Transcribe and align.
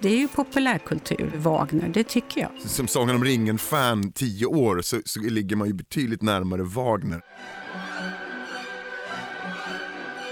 Det 0.00 0.08
är 0.08 0.16
ju 0.16 0.28
populärkultur, 0.28 1.32
Wagner, 1.36 1.88
det 1.88 2.04
tycker 2.04 2.40
jag. 2.40 2.50
Som 2.70 2.88
Sagan 2.88 3.16
om 3.16 3.24
ringen-fan 3.24 4.12
tio 4.12 4.46
år 4.46 4.80
så, 4.82 5.00
så 5.04 5.20
ligger 5.20 5.56
man 5.56 5.68
ju 5.68 5.74
betydligt 5.74 6.22
närmare 6.22 6.62
Wagner. 6.62 7.20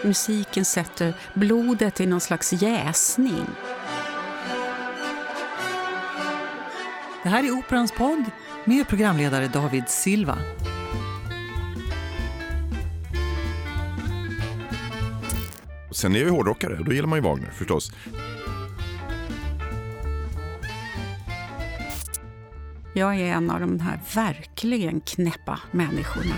Musiken 0.05 0.65
sätter 0.65 1.15
blodet 1.35 2.01
i 2.01 2.07
någon 2.07 2.21
slags 2.21 2.53
jäsning. 2.53 3.47
Det 7.23 7.29
här 7.29 7.45
är 7.45 7.51
Operans 7.51 7.93
podd 7.93 8.25
med 8.65 8.89
programledare 8.89 9.49
David 9.49 9.89
Silva. 9.89 10.39
Sen 15.93 16.15
är 16.15 16.19
jag 16.19 16.27
ju 16.27 16.31
hårdrockare, 16.31 16.83
då 16.85 16.93
gillar 16.93 17.09
man 17.09 17.19
ju 17.19 17.23
Wagner 17.23 17.51
förstås. 17.51 17.93
Jag 22.99 23.21
är 23.21 23.33
en 23.33 23.51
av 23.51 23.61
de 23.61 23.81
här 23.81 24.01
verkligen 24.15 25.01
knäppa 25.01 25.61
människorna. 25.73 26.35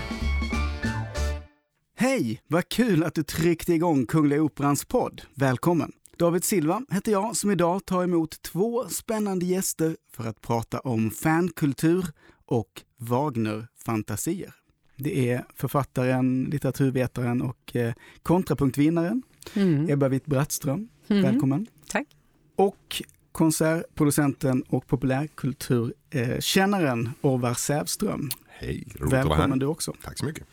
Hej! 1.95 2.41
Vad 2.47 2.69
kul 2.69 3.03
att 3.03 3.15
du 3.15 3.23
tryckte 3.23 3.73
igång 3.73 4.05
Kungliga 4.05 4.41
Operans 4.41 4.85
podd. 4.85 5.21
Välkommen! 5.35 5.91
David 6.17 6.43
Silva 6.43 6.81
heter 6.91 7.11
jag 7.11 7.35
som 7.35 7.51
idag 7.51 7.85
tar 7.85 8.03
emot 8.03 8.41
två 8.41 8.89
spännande 8.89 9.45
gäster 9.45 9.97
för 10.11 10.27
att 10.27 10.41
prata 10.41 10.79
om 10.79 11.11
fankultur 11.11 12.05
och 12.45 12.81
Wagner-fantasier. 12.97 14.53
Det 14.97 15.31
är 15.31 15.45
författaren, 15.55 16.43
litteraturvetaren 16.43 17.41
och 17.41 17.75
eh, 17.75 17.93
kontrapunktvinnaren 18.23 19.23
Mm. 19.53 19.89
Ebba 19.89 20.07
Witt-Brattström. 20.07 20.87
Mm. 21.07 21.23
Välkommen! 21.23 21.67
Tack. 21.87 22.07
Och 22.55 23.03
konsertproducenten 23.39 24.63
och 24.69 24.87
populärkulturkännaren 24.87 27.09
Orvar 27.21 27.53
Sävström. 27.53 28.29
Hej, 28.47 28.87
roligt 28.87 29.03
att 29.03 29.11
vara 29.11 29.21
här. 29.21 29.29
Välkommen 29.29 29.59
du 29.59 29.65
också. 29.65 29.93
Tack 30.03 30.19
så 30.19 30.25
mycket. 30.25 30.47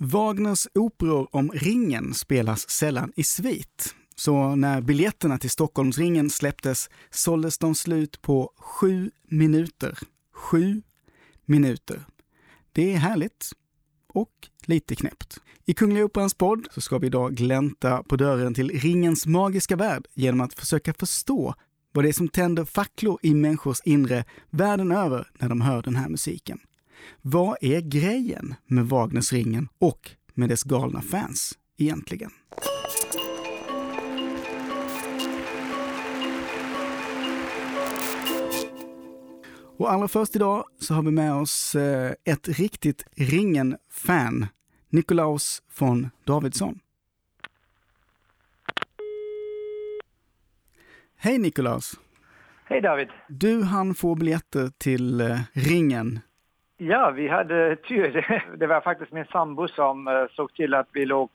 Wagners 0.00 0.66
operor 0.74 1.28
om 1.32 1.50
ringen 1.54 2.14
spelas 2.14 2.70
sällan 2.70 3.12
i 3.16 3.24
svit. 3.24 3.94
Så 4.16 4.56
när 4.56 4.80
biljetterna 4.80 5.38
till 5.38 5.50
Stockholmsringen 5.50 6.30
släpptes 6.30 6.90
såldes 7.10 7.58
de 7.58 7.74
slut 7.74 8.22
på 8.22 8.52
sju 8.56 9.10
minuter. 9.28 9.98
Sju 10.32 10.82
minuter. 11.44 12.04
Det 12.72 12.92
är 12.92 12.96
härligt 12.96 13.52
och 14.12 14.32
lite 14.64 14.96
knäppt. 14.96 15.40
I 15.64 15.74
Kungliga 15.74 16.04
Operans 16.04 16.34
podd 16.34 16.68
så 16.70 16.80
ska 16.80 16.98
vi 16.98 17.06
idag 17.06 17.34
glänta 17.34 18.02
på 18.02 18.16
dörren 18.16 18.54
till 18.54 18.70
ringens 18.70 19.26
magiska 19.26 19.76
värld 19.76 20.06
genom 20.14 20.40
att 20.40 20.54
försöka 20.54 20.94
förstå 20.94 21.54
vad 21.92 22.04
det 22.04 22.08
är 22.08 22.12
som 22.12 22.28
tänder 22.28 22.64
facklor 22.64 23.18
i 23.22 23.34
människors 23.34 23.80
inre 23.84 24.24
världen 24.50 24.92
över 24.92 25.30
när 25.38 25.48
de 25.48 25.60
hör 25.60 25.82
den 25.82 25.96
här 25.96 26.08
musiken. 26.08 26.58
Vad 27.22 27.56
är 27.60 27.80
grejen 27.80 28.54
med 28.66 28.88
Wagners 28.88 29.32
ringen 29.32 29.68
och 29.78 30.10
med 30.34 30.48
dess 30.48 30.62
galna 30.62 31.02
fans 31.02 31.58
egentligen? 31.76 32.30
Och 39.78 39.92
allra 39.92 40.08
först 40.08 40.36
idag 40.36 40.64
så 40.80 40.94
har 40.94 41.02
vi 41.02 41.10
med 41.10 41.34
oss 41.34 41.74
eh, 41.74 42.12
ett 42.24 42.48
riktigt 42.48 43.04
ringen-fan, 43.16 44.46
Nikolaus 44.90 45.62
von 45.78 46.10
Davidsson. 46.24 46.78
Hej 51.20 51.38
Nikolaus! 51.38 51.92
Hej 52.64 52.80
David! 52.80 53.08
Du 53.28 53.62
hann 53.62 53.94
få 53.94 54.14
biljetter 54.14 54.68
till 54.78 55.20
eh, 55.20 55.38
ringen. 55.52 56.20
Ja, 56.80 57.10
vi 57.10 57.28
hade 57.28 57.76
tur. 57.76 58.42
Det 58.58 58.66
var 58.66 58.80
faktiskt 58.80 59.12
min 59.12 59.24
sambo 59.24 59.68
som 59.68 60.08
eh, 60.08 60.12
såg 60.30 60.54
till 60.54 60.74
att 60.74 60.88
vi 60.92 61.06
låg 61.06 61.30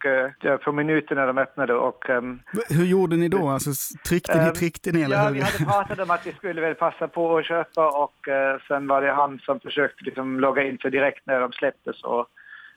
uh, 0.46 0.58
på 0.58 0.72
minuten 0.72 1.18
när 1.18 1.28
de 1.28 1.38
öppnade 1.38 1.74
och... 1.74 2.10
ehm, 2.10 2.40
Hur 2.70 2.86
gjorde 2.86 3.16
ni 3.16 3.28
då? 3.30 3.48
Alltså, 3.50 3.70
tryckte 4.08 4.38
ni, 4.42 4.48
Ehm, 4.48 4.54
tryckte 4.54 4.92
ni 4.92 5.02
eller 5.02 5.16
ja, 5.16 5.24
hur? 5.28 5.34
vi 5.34 5.42
hade 5.42 5.66
pratat 5.66 6.00
om 6.00 6.12
att 6.12 6.28
vi 6.28 6.32
skulle 6.34 6.62
väl 6.62 6.76
passa 6.76 7.08
på 7.08 7.38
att 7.38 7.46
köpa 7.46 8.04
och 8.04 8.28
eh, 8.28 8.60
sen 8.68 8.88
var 8.88 9.02
det 9.02 9.12
han 9.12 9.40
som 9.40 9.60
försökte 9.60 10.04
liksom 10.06 10.40
logga 10.40 10.64
in 10.64 10.78
för 10.82 10.90
direkt 10.90 11.26
när 11.26 11.40
de 11.40 11.52
släpptes 11.52 12.04
och 12.04 12.28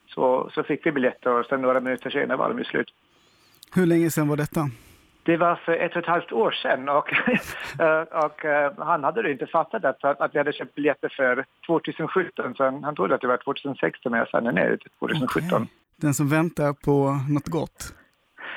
så, 0.09 0.51
så 0.55 0.63
fick 0.63 0.87
vi 0.87 0.93
biljetter 0.93 1.31
och 1.31 1.47
sen 1.47 1.63
några 1.63 1.81
minuter 1.81 2.11
senare 2.11 2.37
var 2.39 2.49
de 2.49 2.59
ju 2.59 2.65
slut. 2.65 2.89
Hur 3.75 3.87
länge 3.87 4.11
sedan 4.11 4.29
var 4.29 4.37
detta? 4.37 4.61
Det 5.27 5.37
var 5.37 5.57
för 5.57 5.73
ett 5.73 5.93
och 5.97 6.03
ett 6.03 6.07
halvt 6.09 6.33
år 6.33 6.51
sedan 6.51 6.89
och, 6.89 7.13
eh, 7.81 8.25
och 8.25 8.45
eh, 8.45 8.73
han 8.79 9.05
hade 9.05 9.23
då 9.23 9.29
inte 9.29 9.47
fattat 9.47 9.85
att, 9.85 10.05
att 10.05 10.35
vi 10.35 10.39
hade 10.39 10.53
köpt 10.53 10.75
biljetter 10.75 11.09
för 11.17 11.45
2017 11.67 12.55
så 12.55 12.65
han, 12.65 12.85
han 12.85 12.97
trodde 12.97 13.15
att 13.15 13.21
det 13.21 13.27
var 13.27 13.37
2016 13.37 14.11
men 14.13 14.19
jag 14.19 14.29
sa 14.29 14.41
nej, 14.41 14.53
nej 14.55 14.65
det 14.65 14.73
är 14.73 15.09
2017. 15.09 15.49
Okej. 15.53 15.69
Den 15.97 16.15
som 16.15 16.29
väntar 16.29 16.73
på 16.73 17.19
något 17.35 17.49
gott. 17.49 17.95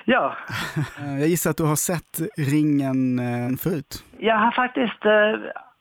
Ja, 0.06 0.36
Eh, 1.00 1.20
Jag 1.20 1.28
gissar 1.28 1.50
att 1.50 1.58
du 1.58 1.64
har 1.64 1.76
sett 1.76 2.20
ringen 2.38 3.20
förut? 3.58 4.04
jag 4.18 4.36
har 4.36 4.52
faktiskt 4.52 5.06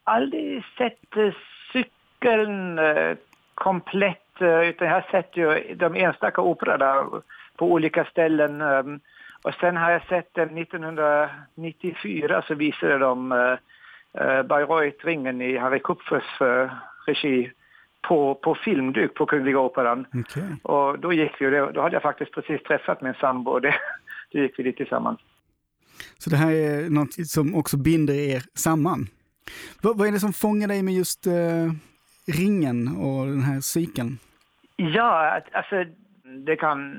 aldrig 0.05 0.65
sett 0.78 0.99
cykeln 1.72 2.78
komplett 3.55 4.25
utan 4.41 4.88
jag 4.88 4.94
har 4.94 5.06
sett 5.10 5.37
ju 5.37 5.75
de 5.75 5.94
enstaka 5.94 6.41
operorna 6.41 7.05
på 7.56 7.72
olika 7.72 8.05
ställen. 8.05 8.60
Och 9.43 9.54
sen 9.60 9.76
har 9.76 9.91
jag 9.91 10.06
sett 10.06 10.34
den 10.34 10.59
1994 10.59 12.43
så 12.47 12.54
visade 12.54 12.99
de 12.99 13.32
eh, 13.32 13.59
eh, 14.22 14.43
Bayreuth-ringen 14.43 15.43
i 15.43 15.56
Harry 15.59 15.81
Kupfers 15.84 16.41
eh, 16.41 16.71
regi 17.06 17.53
på, 18.09 18.34
på 18.34 18.54
filmduk 18.54 19.15
på 19.15 19.26
Kungliga 19.26 19.59
Operan. 19.59 20.06
Okej. 20.15 20.56
Och 20.62 20.99
då 20.99 21.12
gick 21.12 21.41
vi, 21.41 21.50
då 21.50 21.81
hade 21.81 21.94
jag 21.94 22.03
faktiskt 22.03 22.32
precis 22.32 22.62
träffat 22.62 23.03
min 23.03 23.15
sambo 23.15 23.50
och 23.50 23.60
det, 23.60 23.75
då 24.32 24.38
gick 24.38 24.59
vi 24.59 24.62
dit 24.62 24.76
tillsammans. 24.76 25.21
Så 26.19 26.31
det 26.31 26.37
här 26.37 26.53
är 26.53 26.91
något 26.91 27.28
som 27.28 27.55
också 27.55 27.76
binder 27.76 28.15
er 28.15 28.43
samman. 28.55 29.06
Vad, 29.82 29.99
vad 29.99 30.09
är 30.09 30.12
det 30.12 30.20
som 30.20 30.32
fångar 30.32 30.69
dig 30.69 30.82
med 30.82 30.94
just 30.94 31.26
eh, 31.26 31.72
ringen 32.26 32.88
och 32.88 33.26
den 33.26 33.43
här 33.43 33.60
cykeln? 33.60 34.19
Ja, 34.76 35.41
alltså 35.53 35.84
det 36.28 36.56
kan 36.56 36.97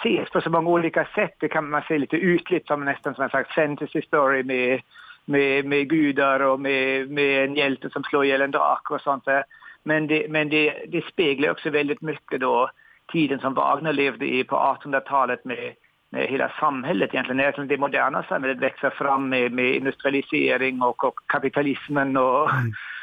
ses 0.00 0.30
på 0.30 0.40
så 0.40 0.50
många 0.50 0.70
olika 0.70 1.04
sätt. 1.14 1.34
Det 1.40 1.48
kan 1.48 1.70
man 1.70 1.82
se 1.88 1.98
lite 1.98 2.16
ytligt 2.16 2.66
som 2.66 2.84
nästan 2.84 3.14
som 3.14 3.24
en 3.24 3.30
slags 3.30 3.54
fantasy 3.54 4.02
story 4.02 4.42
med, 4.42 4.80
med, 5.24 5.64
med 5.64 5.88
gudar 5.88 6.40
och 6.40 6.60
med, 6.60 7.10
med 7.10 7.44
en 7.44 7.54
hjälte 7.54 7.90
som 7.90 8.02
slår 8.02 8.24
ihjäl 8.24 8.42
en 8.42 8.50
drake 8.50 8.94
och 8.94 9.00
sånt 9.00 9.24
där. 9.24 9.44
Men, 9.82 10.06
det, 10.06 10.26
men 10.30 10.48
det, 10.48 10.84
det 10.88 11.04
speglar 11.04 11.50
också 11.50 11.70
väldigt 11.70 12.02
mycket 12.02 12.40
då 12.40 12.70
tiden 13.12 13.38
som 13.38 13.54
Wagner 13.54 13.92
levde 13.92 14.26
i 14.26 14.44
på 14.44 14.56
1800-talet 14.56 15.44
med, 15.44 15.74
med 16.10 16.26
hela 16.26 16.52
samhället 16.60 17.14
egentligen. 17.14 17.40
Egentligen 17.40 17.68
Det 17.68 17.76
moderna 17.76 18.22
samhället 18.22 18.58
växer 18.58 18.90
fram 18.90 19.28
med, 19.28 19.52
med 19.52 19.74
industrialisering 19.74 20.82
och, 20.82 21.04
och 21.04 21.20
kapitalismen 21.26 22.16
och, 22.16 22.50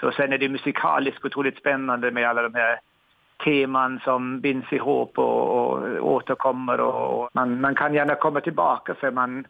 och 0.01 0.13
sen 0.13 0.33
är 0.33 0.37
det 0.37 0.49
musikaliskt 0.49 1.25
otroligt 1.25 1.57
spännande 1.57 2.11
med 2.11 2.29
alla 2.29 2.41
de 2.41 2.53
här 2.53 2.79
teman 3.43 3.99
som 4.03 4.41
binds 4.41 4.73
ihop 4.73 5.17
och, 5.17 5.69
och 5.69 6.07
återkommer 6.13 6.79
och 6.79 7.29
man, 7.33 7.61
man 7.61 7.75
kan 7.75 7.93
gärna 7.93 8.15
komma 8.15 8.41
tillbaka 8.41 8.95
för 8.95 9.11
man 9.11 9.47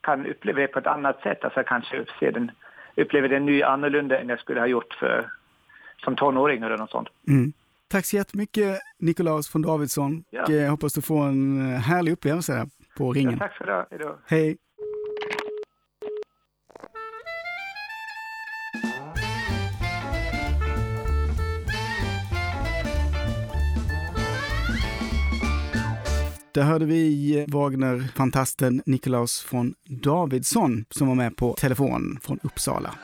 kan 0.00 0.26
uppleva 0.26 0.60
det 0.60 0.66
på 0.68 0.78
ett 0.78 0.86
annat 0.86 1.20
sätt. 1.22 1.44
Alltså 1.44 1.62
kanske 1.66 2.04
se 2.20 2.30
den, 2.30 2.50
uppleva 2.96 3.28
den 3.28 3.46
ny 3.46 3.62
annorlunda 3.62 4.18
än 4.18 4.28
jag 4.28 4.40
skulle 4.40 4.60
ha 4.60 4.66
gjort 4.66 4.94
för, 4.94 5.30
som 6.04 6.16
tonåring 6.16 6.62
eller 6.62 6.76
något 6.78 6.90
sånt. 6.90 7.08
Mm. 7.28 7.52
Tack 7.90 8.04
så 8.06 8.16
jättemycket 8.16 8.78
Nikolaus 8.98 9.54
von 9.54 9.62
Davidsson. 9.62 10.24
Ja. 10.30 10.42
Och, 10.42 10.50
eh, 10.50 10.70
hoppas 10.70 10.92
du 10.92 11.02
får 11.02 11.24
en 11.26 11.72
eh, 11.72 11.78
härlig 11.80 12.12
upplevelse 12.12 12.66
på 12.96 13.04
Ja, 13.04 13.20
ringen. 13.20 13.38
tack 13.38 13.56
för 13.56 13.66
det. 13.66 14.14
Hej! 14.26 14.56
Där 26.58 26.64
hörde 26.64 26.84
vi 26.84 27.44
Wagner-fantasten 27.48 28.82
Nikolaus 28.86 29.46
von 29.50 29.74
Davidsson 29.88 30.84
som 30.90 31.08
var 31.08 31.14
med 31.14 31.36
på 31.36 31.54
telefon 31.54 32.18
från 32.22 32.38
Uppsala. 32.42 32.94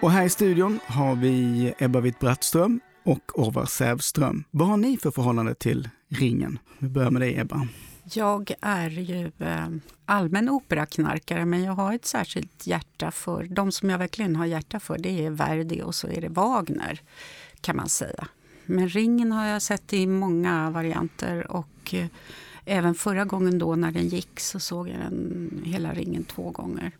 Och 0.00 0.10
här 0.10 0.24
i 0.24 0.30
studion 0.30 0.80
har 0.86 1.14
vi 1.16 1.72
Ebba 1.78 2.00
Witt-Brattström 2.00 2.80
och 3.04 3.38
Orvar 3.38 3.66
Sävström. 3.66 4.44
Vad 4.50 4.68
har 4.68 4.76
ni 4.76 4.96
för 4.96 5.10
förhållande 5.10 5.54
till 5.54 5.88
ringen? 6.08 6.58
Vi 6.78 6.88
börjar 6.88 7.10
med 7.10 7.22
dig 7.22 7.38
Ebba. 7.38 7.68
Jag 8.12 8.54
är 8.60 8.90
ju 8.90 9.32
eh, 9.38 9.68
allmän 10.06 10.48
operaknarkare, 10.48 11.44
men 11.44 11.64
jag 11.64 11.72
har 11.72 11.92
ett 11.94 12.06
särskilt 12.06 12.66
hjärta 12.66 13.10
för, 13.10 13.44
de 13.44 13.72
som 13.72 13.90
jag 13.90 13.98
verkligen 13.98 14.36
har 14.36 14.46
hjärta 14.46 14.80
för, 14.80 14.98
det 14.98 15.24
är 15.26 15.30
Verdi 15.30 15.82
och 15.82 15.94
så 15.94 16.08
är 16.08 16.20
det 16.20 16.28
Wagner, 16.28 17.00
kan 17.60 17.76
man 17.76 17.88
säga. 17.88 18.28
Men 18.66 18.88
ringen 18.88 19.32
har 19.32 19.46
jag 19.46 19.62
sett 19.62 19.92
i 19.92 20.06
många 20.06 20.70
varianter 20.70 21.50
och 21.50 21.94
eh, 21.94 22.06
även 22.64 22.94
förra 22.94 23.24
gången 23.24 23.58
då 23.58 23.76
när 23.76 23.92
den 23.92 24.08
gick 24.08 24.40
så 24.40 24.60
såg 24.60 24.88
jag 24.88 24.98
den, 24.98 25.62
hela 25.64 25.92
ringen 25.92 26.24
två 26.24 26.50
gånger. 26.50 26.92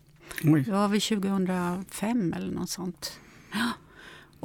Oj. 0.43 0.63
Det 0.63 0.71
var 0.71 0.87
vid 0.87 1.03
2005 1.03 2.33
eller 2.33 2.51
något 2.51 2.69
sånt. 2.69 3.19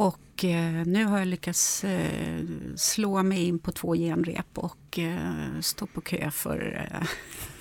Och 0.01 0.45
eh, 0.45 0.87
nu 0.87 1.05
har 1.05 1.19
jag 1.19 1.29
lyckats 1.29 1.85
eh, 1.85 2.45
slå 2.77 3.23
mig 3.23 3.45
in 3.45 3.59
på 3.59 3.73
två 3.73 3.95
genrep 3.95 4.47
och 4.55 4.99
eh, 4.99 5.61
stå 5.61 5.87
på 5.87 6.01
kö 6.01 6.31
för 6.31 6.89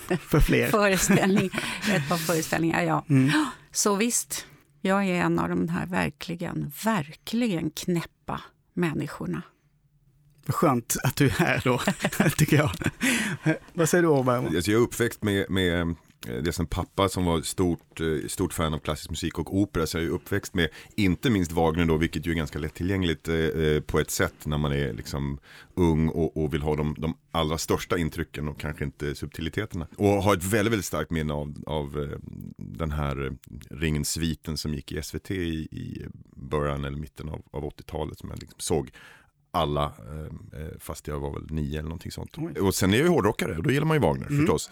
eh, 0.10 0.18
För 0.18 0.40
fler. 0.40 0.68
föreställning, 0.72 1.50
ett 1.92 2.10
par 2.10 2.18
föreställningar. 2.18 2.84
Ja. 2.84 3.06
Mm. 3.10 3.32
Så 3.72 3.96
visst, 3.96 4.46
jag 4.82 5.06
är 5.06 5.24
en 5.24 5.40
av 5.40 5.50
de 5.50 5.70
här 5.70 5.86
verkligen, 5.86 6.72
verkligen 6.84 7.70
knäppa 7.70 8.42
människorna. 8.74 9.42
Vad 10.46 10.56
skönt 10.56 10.96
att 11.04 11.16
du 11.16 11.26
är 11.26 11.30
här 11.30 11.62
då, 11.64 11.82
tycker 12.38 12.58
jag. 12.58 12.72
Vad 13.74 13.90
säger 13.90 14.02
du 14.02 14.10
Åberg? 14.10 14.56
Alltså 14.56 14.72
jag 14.72 14.80
är 14.80 14.84
uppväxt 14.84 15.24
med, 15.24 15.50
med 15.50 15.96
eh, 16.28 16.36
dels 16.44 16.60
en 16.60 16.68
pappa 16.68 17.10
som 17.10 17.26
var 17.26 17.42
stort, 17.42 18.00
eh, 18.00 18.28
stort 18.28 18.54
fan 18.54 18.74
av 18.74 18.80
klassisk 18.80 19.10
musik 19.10 19.40
och 19.40 19.58
opera. 19.58 19.88
Så 19.88 19.98
jag 19.98 20.06
är 20.06 20.10
uppväxt 20.10 20.54
med, 20.54 20.70
inte 20.96 21.30
minst 21.30 21.52
Wagner 21.52 21.86
då, 21.86 21.98
vilket 21.98 22.26
ju 22.28 22.32
är 22.32 22.36
ganska 22.36 22.60
lättillgängligt 22.60 23.28
eh, 23.28 23.36
eh, 23.36 23.82
på 23.82 24.00
ett 24.00 24.12
sätt 24.12 24.46
när 24.46 24.58
man 24.58 24.72
är 24.72 24.94
liksom 24.94 25.40
ung 25.76 26.10
och, 26.10 26.38
och 26.44 26.54
vill 26.54 26.62
ha 26.62 26.76
de, 26.76 26.96
de 26.98 27.18
allra 27.32 27.58
största 27.58 27.98
intrycken 27.98 28.48
och 28.48 28.60
kanske 28.60 28.84
inte 28.86 29.16
subtiliteterna. 29.16 29.88
Och 29.98 30.08
har 30.08 30.34
ett 30.34 30.44
väldigt, 30.44 30.72
väldigt 30.72 30.86
starkt 30.86 31.12
minne 31.12 31.34
av, 31.34 31.56
av 31.66 32.18
den 32.58 32.92
här 32.92 33.26
eh, 33.26 33.32
ringen-sviten 33.70 34.58
som 34.58 34.74
gick 34.74 34.92
i 34.92 35.02
SVT 35.02 35.32
i, 35.32 35.36
i 35.72 36.06
början 36.36 36.86
eller 36.86 36.98
mitten 36.98 37.30
av, 37.30 37.42
av 37.52 37.64
80-talet 37.64 38.20
som 38.20 38.30
jag 38.30 38.40
liksom 38.40 38.60
såg 38.60 38.92
alla, 39.52 39.86
eh, 39.86 40.78
fast 40.80 41.08
jag 41.08 41.20
var 41.20 41.34
väl 41.34 41.48
nio 41.52 41.72
eller 41.80 41.84
någonting 41.90 42.12
sånt. 42.12 42.32
Oj. 42.38 42.60
Och 42.62 42.76
sen 42.76 42.94
är 42.94 42.98
jag 42.98 43.04
ju 43.04 43.10
hårdrockare 43.10 43.58
och 43.58 43.64
då 43.64 43.72
gillar 43.72 43.86
man 43.86 43.98
ju 43.98 44.02
Wagner 44.02 44.28
Mm. 44.28 44.40
förstås. 44.40 44.72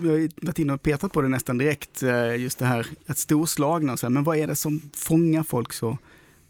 Vi 0.00 0.08
har 0.08 0.16
ju 0.16 0.28
varit 0.42 0.58
inne 0.58 0.72
och 0.72 0.82
petat 0.82 1.12
på 1.12 1.22
det 1.22 1.28
nästan 1.28 1.58
direkt, 1.58 2.02
eh, 2.02 2.36
just 2.36 2.58
det 2.58 2.66
här 2.66 2.86
att 3.06 3.18
storslagna 3.18 3.92
och 3.92 3.98
så 3.98 4.06
här, 4.06 4.10
men 4.10 4.24
vad 4.24 4.36
är 4.36 4.46
det 4.46 4.56
som 4.56 4.90
fångar 4.94 5.42
folk 5.42 5.72
så 5.72 5.98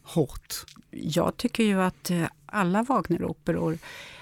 hårt? 0.02 0.54
Jag 0.90 1.36
tycker 1.36 1.64
ju 1.64 1.82
att 1.82 2.10
eh, 2.10 2.24
alla 2.46 2.82
Wagneroperor 2.82 3.78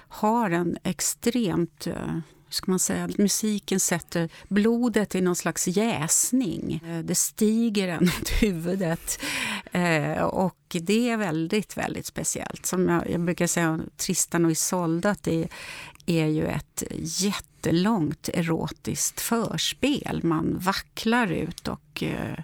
har 0.09 0.51
en 0.51 0.79
extremt, 0.85 1.87
hur 1.87 2.23
ska 2.49 2.71
man 2.71 2.79
säga, 2.79 3.09
musiken 3.19 3.81
sätter 3.81 4.29
blodet 4.49 5.15
i 5.15 5.21
någon 5.21 5.37
slags 5.37 5.69
jäsning. 5.69 6.85
Det 7.05 7.15
stiger 7.15 7.89
en 7.89 8.05
mot 8.05 8.29
huvudet 8.43 9.21
och 10.31 10.77
det 10.81 11.11
är 11.11 11.17
väldigt, 11.17 11.77
väldigt 11.77 12.07
speciellt. 12.07 12.67
Som 12.67 12.89
jag, 12.89 13.11
jag 13.11 13.21
brukar 13.21 13.47
säga, 13.47 13.81
Tristan 13.97 14.45
och 14.45 14.51
Isolde, 14.51 15.11
att 15.11 15.23
det 15.23 15.43
är 15.43 15.49
ju 16.13 16.47
ett 16.47 16.83
jättelångt 16.99 18.29
erotiskt 18.35 19.21
förspel. 19.21 20.21
Man 20.23 20.59
vacklar 20.59 21.33
ut 21.33 21.69
och 21.69 22.03
eh, 22.03 22.39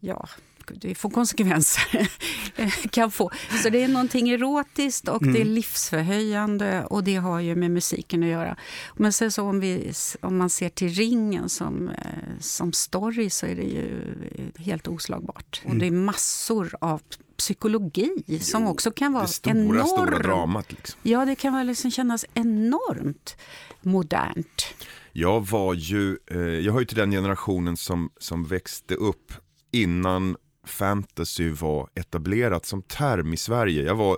ja, 0.00 0.28
det 0.74 0.94
får 0.94 1.10
konsekvenser. 1.10 2.10
kan 2.90 3.10
få. 3.10 3.30
Så 3.62 3.68
det 3.68 3.82
är 3.82 3.88
någonting 3.88 4.28
erotiskt 4.28 5.08
och 5.08 5.26
det 5.26 5.40
är 5.40 5.44
livsförhöjande 5.44 6.84
och 6.84 7.04
det 7.04 7.16
har 7.16 7.40
ju 7.40 7.56
med 7.56 7.70
musiken 7.70 8.22
att 8.22 8.28
göra. 8.28 8.56
Men 8.94 9.12
sen 9.12 9.32
så 9.32 9.42
om, 9.42 9.60
vi, 9.60 9.92
om 10.20 10.36
man 10.36 10.50
ser 10.50 10.68
till 10.68 10.88
ringen 10.88 11.48
som, 11.48 11.88
eh, 11.88 12.40
som 12.40 12.72
story 12.72 13.30
så 13.30 13.46
är 13.46 13.56
det 13.56 13.62
ju 13.62 14.14
helt 14.58 14.88
oslagbart. 14.88 15.62
Och 15.64 15.76
det 15.76 15.86
är 15.86 15.90
massor 15.90 16.76
av 16.80 17.02
psykologi 17.36 18.38
som 18.40 18.66
också 18.66 18.90
kan 18.90 19.12
vara 19.12 19.22
Det 19.22 19.28
stora, 19.28 19.54
enorm. 19.54 19.86
stora 19.86 20.18
dramat 20.18 20.72
liksom. 20.72 21.00
Ja, 21.02 21.24
det 21.24 21.34
kan 21.34 21.54
väl 21.54 21.66
liksom 21.66 21.90
kännas 21.90 22.24
enormt 22.34 23.36
modernt. 23.82 24.66
Jag 25.12 25.46
var 25.48 25.74
ju, 25.74 26.16
eh, 26.30 26.38
jag 26.38 26.72
hör 26.72 26.80
ju 26.80 26.86
till 26.86 26.96
den 26.96 27.10
generationen 27.10 27.76
som, 27.76 28.10
som 28.18 28.44
växte 28.44 28.94
upp 28.94 29.32
innan 29.72 30.36
fantasy 30.66 31.50
var 31.50 31.88
etablerat 31.94 32.66
som 32.66 32.82
term 32.82 33.32
i 33.34 33.36
Sverige. 33.36 33.82
Jag 33.84 33.94
var 33.94 34.16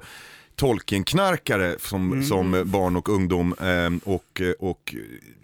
Tolkien-knarkare 0.58 1.76
som, 1.78 2.22
som 2.22 2.62
barn 2.66 2.96
och 2.96 3.08
ungdom 3.08 3.54
eh, 3.60 4.08
och, 4.12 4.42
och 4.58 4.94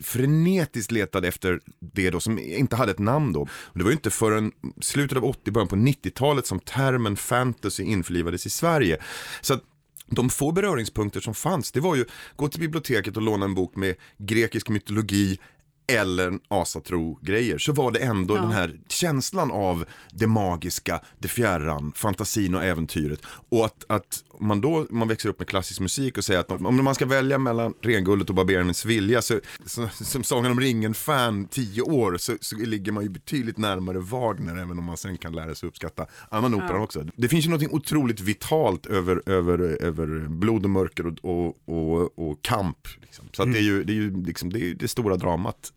frenetiskt 0.03 0.93
letade 0.93 1.29
efter 1.29 1.61
det 1.81 2.11
då 2.11 2.21
som 2.21 2.39
inte 2.39 2.77
hade 2.77 2.93
ett 2.93 2.99
namn 2.99 3.33
då. 3.33 3.41
Och 3.43 3.79
det 3.79 3.85
var 3.85 3.91
ju 3.91 3.97
inte 3.97 4.11
förrän 4.11 4.53
slutet 4.81 5.19
av 5.19 5.25
80, 5.25 5.51
början 5.51 5.69
på 5.69 5.77
90-talet 5.77 6.47
som 6.47 6.61
termen 6.61 7.17
fantasy 7.17 7.83
införlivades 7.83 8.47
i 8.47 8.51
Sverige. 8.51 8.99
Så 9.41 9.55
att 9.55 9.63
de 10.07 10.31
få 10.31 10.53
beröringspunkter 10.53 11.21
som 11.21 11.35
fanns, 11.35 11.73
det 11.73 11.81
var 11.81 11.97
ju 11.97 12.05
gå 12.37 12.49
till 12.49 12.61
biblioteket 12.61 13.17
och 13.17 13.23
låna 13.23 13.45
en 13.45 13.55
bok 13.55 13.77
med 13.77 13.95
grekisk 14.19 14.69
mytologi 14.69 15.39
eller 15.87 16.39
asatro-grejer, 16.49 17.59
så 17.59 17.73
var 17.73 17.93
det 17.93 17.99
ändå 17.99 18.37
Ja. 18.37 18.41
den 18.41 18.51
här 18.51 18.81
känslan 18.89 19.51
av 19.53 19.85
det 20.11 20.27
magiska, 20.27 21.01
det 21.19 21.29
fjärran, 21.29 21.93
fantasin 21.97 22.55
och 22.55 22.65
äventyret. 22.65 23.21
Och 23.49 23.65
att, 23.65 23.85
att 23.89 24.25
man 24.41 24.61
då, 24.61 24.87
man 24.91 25.09
växer 25.09 25.29
upp 25.29 25.39
med 25.39 25.49
klassisk 25.49 25.81
musik 25.81 26.19
och 26.19 26.25
säger 26.25 26.41
att 26.41 26.51
om 26.51 26.85
man 26.85 26.95
ska 26.95 27.07
välja 27.07 27.39
mellan 27.39 27.75
Renguldet 27.83 28.29
och 28.29 28.35
Barberarens 28.35 28.85
vilja, 28.85 29.23
så, 29.23 29.41
så, 29.67 29.89
som 29.89 30.25
Sagan 30.25 30.51
om 30.53 30.61
ringen-fan 30.61 31.47
tio 31.47 31.83
år, 31.83 32.17
så, 32.17 32.33
så 32.41 32.57
ligger 32.57 32.93
man 32.93 33.03
ju 33.03 33.09
betydligt 33.09 33.59
närmare 33.59 33.99
Wagner, 33.99 34.57
även 34.57 34.79
om 34.79 34.85
man 34.85 34.97
sen 34.97 35.19
kan 35.19 35.33
lära 35.33 35.55
sig 35.55 35.69
uppskatta 35.69 36.07
annan 36.29 36.55
opera 36.55 36.83
också. 36.83 37.07
Det 37.17 37.29
finns 37.29 37.47
ju 37.47 37.51
något 37.51 37.73
otroligt 37.73 38.21
vitalt 38.21 38.87
över, 38.87 39.23
över, 39.27 39.83
över 39.83 40.29
blod 40.29 40.65
och 40.65 40.71
mörker 40.71 41.07
och, 41.07 41.19
och, 41.23 41.69
och, 41.69 42.19
och 42.19 42.43
kamp. 42.43 42.79
Liksom. 43.01 43.25
Så 43.33 43.43
att 43.43 43.53
det 43.53 43.59
är 43.59 43.63
ju, 43.63 43.85
det, 43.85 43.93
är 43.93 43.95
ju 43.95 44.23
liksom, 44.25 44.53
det, 44.53 44.71
är 44.71 44.75
det 44.75 44.89
stora 44.89 45.17
dramat. 45.17 45.73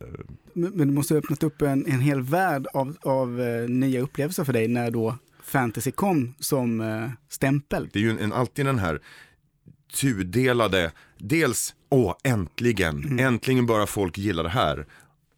Men 0.53 0.71
men 0.71 0.87
det 0.87 0.93
måste 0.93 1.13
ha 1.13 1.19
öppnat 1.19 1.43
upp 1.43 1.61
en, 1.61 1.85
en 1.85 1.99
hel 1.99 2.21
värld 2.21 2.67
av, 2.73 2.97
av 3.01 3.41
eh, 3.41 3.69
nya 3.69 4.01
upplevelser 4.01 4.43
för 4.43 4.53
dig 4.53 4.67
när 4.67 4.91
då 4.91 5.17
fantasy 5.43 5.91
kom 5.91 6.33
som 6.39 6.81
eh, 6.81 7.09
stämpel. 7.29 7.89
Det 7.93 7.99
är 7.99 8.03
ju 8.03 8.09
en, 8.09 8.19
en, 8.19 8.33
alltid 8.33 8.65
den 8.65 8.79
här 8.79 9.01
tudelade, 9.93 10.91
dels, 11.17 11.75
åh 11.89 12.15
äntligen, 12.23 13.19
äntligen 13.19 13.65
börjar 13.65 13.85
folk 13.85 14.17
gilla 14.17 14.43
det 14.43 14.49
här. 14.49 14.85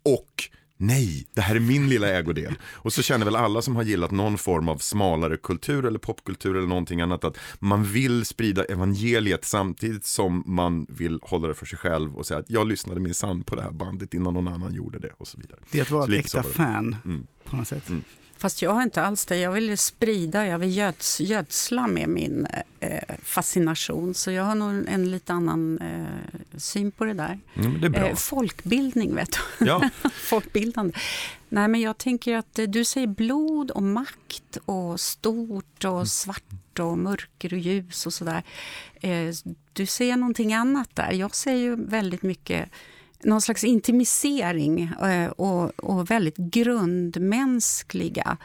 Och 0.03 0.49
nej, 0.81 1.27
det 1.33 1.41
här 1.41 1.55
är 1.55 1.59
min 1.59 1.89
lilla 1.89 2.07
ägodel. 2.07 2.55
Och 2.63 2.93
så 2.93 3.01
känner 3.01 3.25
väl 3.25 3.35
alla 3.35 3.61
som 3.61 3.75
har 3.75 3.83
gillat 3.83 4.11
någon 4.11 4.37
form 4.37 4.69
av 4.69 4.77
smalare 4.77 5.37
kultur 5.37 5.85
eller 5.85 5.99
popkultur 5.99 6.57
eller 6.57 6.67
någonting 6.67 7.01
annat 7.01 7.23
att 7.23 7.37
man 7.59 7.83
vill 7.83 8.25
sprida 8.25 8.63
evangeliet 8.65 9.45
samtidigt 9.45 10.05
som 10.05 10.43
man 10.45 10.85
vill 10.89 11.19
hålla 11.21 11.47
det 11.47 11.53
för 11.53 11.65
sig 11.65 11.77
själv 11.79 12.15
och 12.17 12.25
säga 12.25 12.39
att 12.39 12.49
jag 12.49 12.67
lyssnade 12.67 12.99
minsann 12.99 13.43
på 13.43 13.55
det 13.55 13.61
här 13.61 13.71
bandet 13.71 14.13
innan 14.13 14.33
någon 14.33 14.47
annan 14.47 14.73
gjorde 14.73 14.99
det 14.99 15.11
och 15.17 15.27
så 15.27 15.37
vidare. 15.37 15.59
Det 15.71 15.77
är 15.79 15.81
att 15.81 15.91
vara 15.91 16.03
ett 16.03 16.25
äkta 16.25 16.41
var 16.41 16.49
fan 16.49 16.95
Mm. 17.05 17.27
på 17.43 17.55
något 17.55 17.67
sätt. 17.67 17.89
Mm. 17.89 18.03
Fast 18.39 18.61
jag 18.61 18.71
har 18.71 18.83
inte 18.83 19.01
alls 19.01 19.25
det. 19.25 19.37
Jag 19.37 19.51
vill 19.51 19.77
sprida, 19.77 20.47
jag 20.47 20.59
vill 20.59 20.77
göds, 20.77 21.19
gödsla 21.19 21.87
med 21.87 22.09
min 22.09 22.47
eh, 22.79 23.15
fascination. 23.23 24.13
Så 24.13 24.31
jag 24.31 24.43
har 24.43 24.55
nog 24.55 24.85
en 24.87 25.11
lite 25.11 25.33
annan 25.33 25.79
eh, 25.79 26.57
syn 26.57 26.91
på 26.91 27.05
det 27.05 27.13
där. 27.13 27.39
Mm, 27.55 27.81
det. 27.81 27.97
Eh, 27.97 28.15
folkbildning, 28.15 29.15
vet 29.15 29.31
du. 29.31 29.65
Ja, 29.65 29.89
Folkbildande. 30.13 30.93
Nej, 31.49 31.67
men 31.67 31.81
jag 31.81 31.97
tänker 31.97 32.37
att 32.37 32.59
eh, 32.59 32.65
du 32.65 32.85
säger 32.85 33.07
blod 33.07 33.71
och 33.71 33.83
makt 33.83 34.57
och 34.65 34.99
stort 34.99 35.85
och 35.85 36.07
svart 36.07 36.79
och 36.79 36.97
mörker 36.97 37.53
och 37.53 37.59
ljus 37.59 38.05
och 38.05 38.13
sådär. 38.13 38.43
Eh, 39.01 39.33
du 39.73 39.85
ser 39.85 40.15
någonting 40.15 40.53
annat 40.53 40.95
där. 40.95 41.11
Jag 41.11 41.35
ser 41.35 41.55
ju 41.55 41.75
väldigt 41.75 42.21
mycket 42.21 42.69
någon 43.23 43.41
slags 43.41 43.63
intimisering 43.63 44.91
eh, 45.01 45.29
och, 45.29 45.79
och 45.79 46.11
väldigt 46.11 46.37
grundmänskliga 46.37 48.37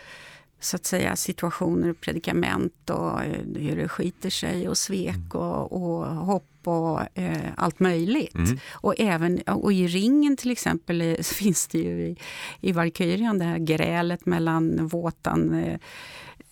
så 0.64 0.76
att 0.76 0.86
säga, 0.86 1.16
situationer 1.16 1.90
och 1.90 2.00
predikament 2.00 2.90
och 2.90 3.22
eh, 3.22 3.44
hur 3.54 3.76
det 3.76 3.88
skiter 3.88 4.30
sig 4.30 4.68
och 4.68 4.78
svek 4.78 5.34
och, 5.34 5.72
och 5.72 6.06
hopp 6.06 6.50
och 6.64 7.18
eh, 7.18 7.52
allt 7.56 7.80
möjligt. 7.80 8.34
Mm. 8.34 8.58
Och, 8.72 8.94
även, 8.98 9.38
och 9.38 9.72
i 9.72 9.86
ringen 9.86 10.36
till 10.36 10.50
exempel 10.50 11.00
eh, 11.00 11.16
så 11.20 11.34
finns 11.44 11.66
det 11.66 11.78
ju 11.78 12.02
i, 12.02 12.16
i 12.60 12.72
Valkyrian 12.72 13.38
det 13.38 13.44
här 13.44 13.58
grälet 13.58 14.26
mellan 14.26 14.86
Våtan 14.86 15.54
eh, 15.54 15.78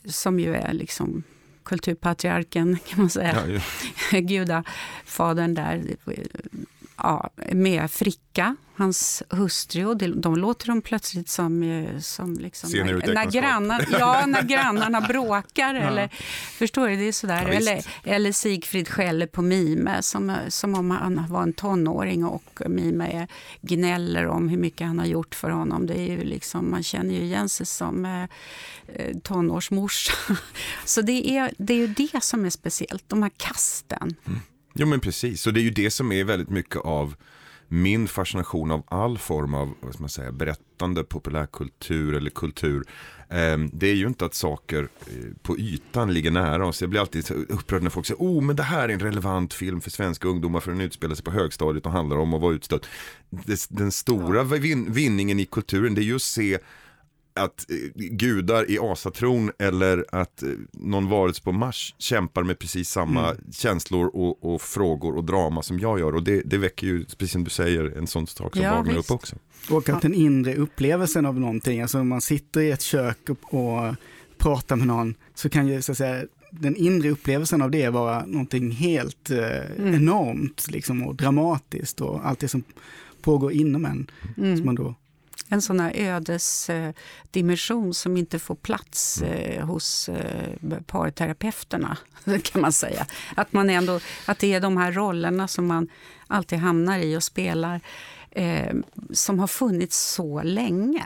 som 0.04 0.40
ju 0.40 0.54
är 0.54 0.72
liksom 0.72 1.22
kulturpatriarken 1.62 2.78
kan 2.88 3.00
man 3.00 3.10
säga 3.10 3.60
ja, 4.12 4.20
gudafadern 4.20 5.54
där. 5.54 5.96
Ja, 6.96 7.30
med 7.52 7.90
Fricka, 7.90 8.56
hans 8.74 9.22
hustru. 9.28 9.84
Och 9.84 9.96
de 9.96 10.36
låter 10.36 10.66
de 10.66 10.82
plötsligt 10.82 11.28
som... 11.28 11.62
Eh, 11.62 11.98
som 11.98 12.34
liksom, 12.34 12.70
när, 12.70 13.14
när, 13.14 13.30
grannar, 13.30 13.86
ja, 13.90 14.26
när 14.26 14.42
grannarna 14.42 15.00
bråkar. 15.08 15.74
eller, 15.74 16.08
förstår 16.58 16.88
du? 16.88 16.96
Det 16.96 17.08
är 17.08 17.12
sådär. 17.12 17.42
Ja, 17.48 17.52
eller, 17.52 17.86
eller 18.04 18.32
Sigfrid 18.32 18.88
skäller 18.88 19.26
på 19.26 19.42
Mime 19.42 20.02
som, 20.02 20.36
som 20.48 20.74
om 20.74 20.90
han 20.90 21.26
var 21.28 21.42
en 21.42 21.52
tonåring 21.52 22.24
och 22.24 22.62
Mime 22.66 23.28
gnäller 23.60 24.26
om 24.26 24.48
hur 24.48 24.58
mycket 24.58 24.86
han 24.86 24.98
har 24.98 25.06
gjort 25.06 25.34
för 25.34 25.50
honom. 25.50 25.86
Det 25.86 26.00
är 26.00 26.10
ju 26.10 26.24
liksom, 26.24 26.70
man 26.70 26.82
känner 26.82 27.14
ju 27.14 27.20
igen 27.20 27.48
sig 27.48 27.66
som 27.66 28.04
eh, 28.04 28.22
eh 28.86 29.16
tonårsmorsa. 29.22 30.12
Så 30.84 31.02
det 31.02 31.36
är, 31.36 31.52
det 31.58 31.74
är 31.74 31.78
ju 31.78 31.86
det 31.86 32.22
som 32.22 32.44
är 32.44 32.50
speciellt, 32.50 33.04
de 33.08 33.22
här 33.22 33.32
kasten. 33.36 34.16
Mm. 34.26 34.40
Jo 34.74 34.86
men 34.86 35.00
precis, 35.00 35.46
och 35.46 35.52
det 35.52 35.60
är 35.60 35.62
ju 35.62 35.70
det 35.70 35.90
som 35.90 36.12
är 36.12 36.24
väldigt 36.24 36.50
mycket 36.50 36.76
av 36.76 37.14
min 37.68 38.08
fascination 38.08 38.70
av 38.70 38.82
all 38.88 39.18
form 39.18 39.54
av 39.54 39.74
vad 39.80 39.92
ska 39.92 40.02
man 40.02 40.08
säga, 40.08 40.32
berättande 40.32 41.04
populärkultur 41.04 42.14
eller 42.14 42.30
kultur. 42.30 42.84
Eh, 43.28 43.58
det 43.72 43.86
är 43.86 43.94
ju 43.94 44.06
inte 44.06 44.24
att 44.24 44.34
saker 44.34 44.88
eh, 45.00 45.14
på 45.42 45.58
ytan 45.58 46.14
ligger 46.14 46.30
nära 46.30 46.66
oss. 46.66 46.80
Jag 46.80 46.90
blir 46.90 47.00
alltid 47.00 47.30
upprörd 47.48 47.82
när 47.82 47.90
folk 47.90 48.06
säger 48.06 48.20
oh 48.20 48.42
men 48.42 48.56
det 48.56 48.62
här 48.62 48.88
är 48.88 48.92
en 48.92 49.00
relevant 49.00 49.54
film 49.54 49.80
för 49.80 49.90
svenska 49.90 50.28
ungdomar 50.28 50.60
för 50.60 50.70
den 50.70 50.80
utspelar 50.80 51.14
sig 51.14 51.24
på 51.24 51.30
högstadiet 51.30 51.86
och 51.86 51.92
handlar 51.92 52.16
om 52.16 52.34
att 52.34 52.40
vara 52.40 52.54
utstött. 52.54 52.86
Den 53.68 53.92
stora 53.92 54.44
vinningen 54.88 55.40
i 55.40 55.44
kulturen 55.44 55.94
det 55.94 56.00
är 56.00 56.04
ju 56.04 56.16
att 56.16 56.22
se 56.22 56.58
att 57.34 57.70
eh, 57.70 57.76
gudar 57.94 58.70
i 58.70 58.78
asatron 58.78 59.50
eller 59.58 60.04
att 60.12 60.42
eh, 60.42 60.48
någon 60.72 61.08
varelse 61.08 61.42
på 61.42 61.52
Mars 61.52 61.94
kämpar 61.98 62.42
med 62.42 62.58
precis 62.58 62.88
samma 62.88 63.30
mm. 63.30 63.52
känslor 63.52 64.06
och, 64.06 64.54
och, 64.54 64.62
frågor 64.62 65.16
och 65.16 65.24
drama 65.24 65.62
som 65.62 65.78
jag 65.78 65.98
gör. 65.98 66.14
Och 66.14 66.22
det, 66.22 66.42
det 66.44 66.58
väcker 66.58 66.86
ju, 66.86 67.04
precis 67.04 67.32
som 67.32 67.44
du 67.44 67.50
säger, 67.50 67.98
en 67.98 68.06
sån 68.06 68.26
sak 68.26 68.56
som 68.56 68.64
ja, 68.64 68.74
Wagner 68.74 68.96
upp 68.96 69.10
också. 69.10 69.36
Och 69.70 69.88
att 69.88 70.02
den 70.02 70.14
inre 70.14 70.54
upplevelsen 70.54 71.26
av 71.26 71.40
någonting, 71.40 71.82
alltså 71.82 72.00
om 72.00 72.08
man 72.08 72.20
sitter 72.20 72.60
i 72.60 72.70
ett 72.70 72.82
kök 72.82 73.28
och, 73.28 73.54
och 73.54 73.94
pratar 74.38 74.76
med 74.76 74.86
någon, 74.86 75.14
så 75.34 75.48
kan 75.48 75.68
ju 75.68 75.82
så 75.82 75.92
att 75.92 75.98
säga 75.98 76.24
den 76.50 76.76
inre 76.76 77.10
upplevelsen 77.10 77.62
av 77.62 77.70
det 77.70 77.88
vara 77.88 78.26
någonting 78.26 78.70
helt 78.70 79.30
eh, 79.30 79.78
mm. 79.78 79.94
enormt 79.94 80.70
liksom, 80.70 81.02
och 81.02 81.14
dramatiskt 81.14 82.00
och 82.00 82.26
allt 82.26 82.38
det 82.38 82.48
som 82.48 82.62
pågår 83.22 83.52
inom 83.52 83.84
en. 83.84 84.10
Mm. 84.36 84.56
Som 84.56 84.66
man 84.66 84.74
då 84.74 84.94
en 85.52 85.62
sån 85.62 85.80
här 85.80 85.92
ödesdimension 85.94 87.94
som 87.94 88.16
inte 88.16 88.38
får 88.38 88.54
plats 88.54 89.22
mm. 89.22 89.32
eh, 89.32 89.66
hos 89.66 90.08
eh, 90.08 90.54
parterapeuterna, 90.86 91.96
kan 92.42 92.60
man 92.60 92.72
säga. 92.72 93.06
Att, 93.36 93.52
man 93.52 93.70
ändå, 93.70 94.00
att 94.26 94.38
det 94.38 94.54
är 94.54 94.60
de 94.60 94.76
här 94.76 94.92
rollerna 94.92 95.48
som 95.48 95.66
man 95.66 95.88
alltid 96.26 96.58
hamnar 96.58 96.98
i 96.98 97.16
och 97.16 97.22
spelar 97.22 97.80
eh, 98.32 98.74
som 99.10 99.38
har 99.38 99.46
funnits 99.46 100.12
så 100.14 100.42
länge. 100.42 101.04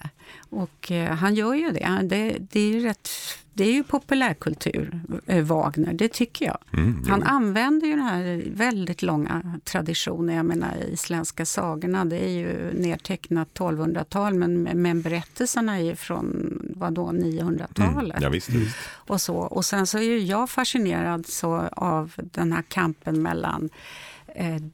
Och 0.50 0.92
eh, 0.92 1.14
han 1.14 1.34
gör 1.34 1.54
ju 1.54 1.70
det. 1.70 2.00
Det, 2.02 2.36
det 2.38 2.60
är 2.60 2.72
ju 2.72 2.80
rätt 2.80 3.08
det 3.56 3.64
är 3.64 3.72
ju 3.72 3.82
populärkultur, 3.82 5.00
eh, 5.26 5.44
Wagner, 5.44 5.92
det 5.92 6.08
tycker 6.08 6.46
jag. 6.46 6.58
Mm, 6.72 7.04
Han 7.08 7.22
använder 7.22 7.86
ju 7.86 7.92
den 7.92 8.04
här 8.04 8.42
väldigt 8.46 9.02
långa 9.02 9.58
traditionen. 9.64 10.36
Jag 10.36 10.46
menar, 10.46 10.74
isländska 10.92 11.46
sagorna, 11.46 12.04
det 12.04 12.24
är 12.24 12.28
ju 12.28 12.72
nedtecknat 12.72 13.48
1200-tal 13.54 14.34
men, 14.34 14.62
men 14.62 15.02
berättelserna 15.02 15.78
är 15.78 15.82
ju 15.82 15.96
från 15.96 16.58
vadå, 16.76 17.10
900-talet. 17.12 18.16
Mm, 18.16 18.22
ja, 18.22 18.28
visst, 18.28 18.48
visst. 18.48 18.76
Och, 18.94 19.20
så. 19.20 19.36
och 19.36 19.64
sen 19.64 19.86
så 19.86 19.98
är 19.98 20.02
ju 20.02 20.18
jag 20.18 20.50
fascinerad 20.50 21.26
så 21.26 21.54
av 21.72 22.12
den 22.16 22.52
här 22.52 22.62
kampen 22.62 23.22
mellan 23.22 23.70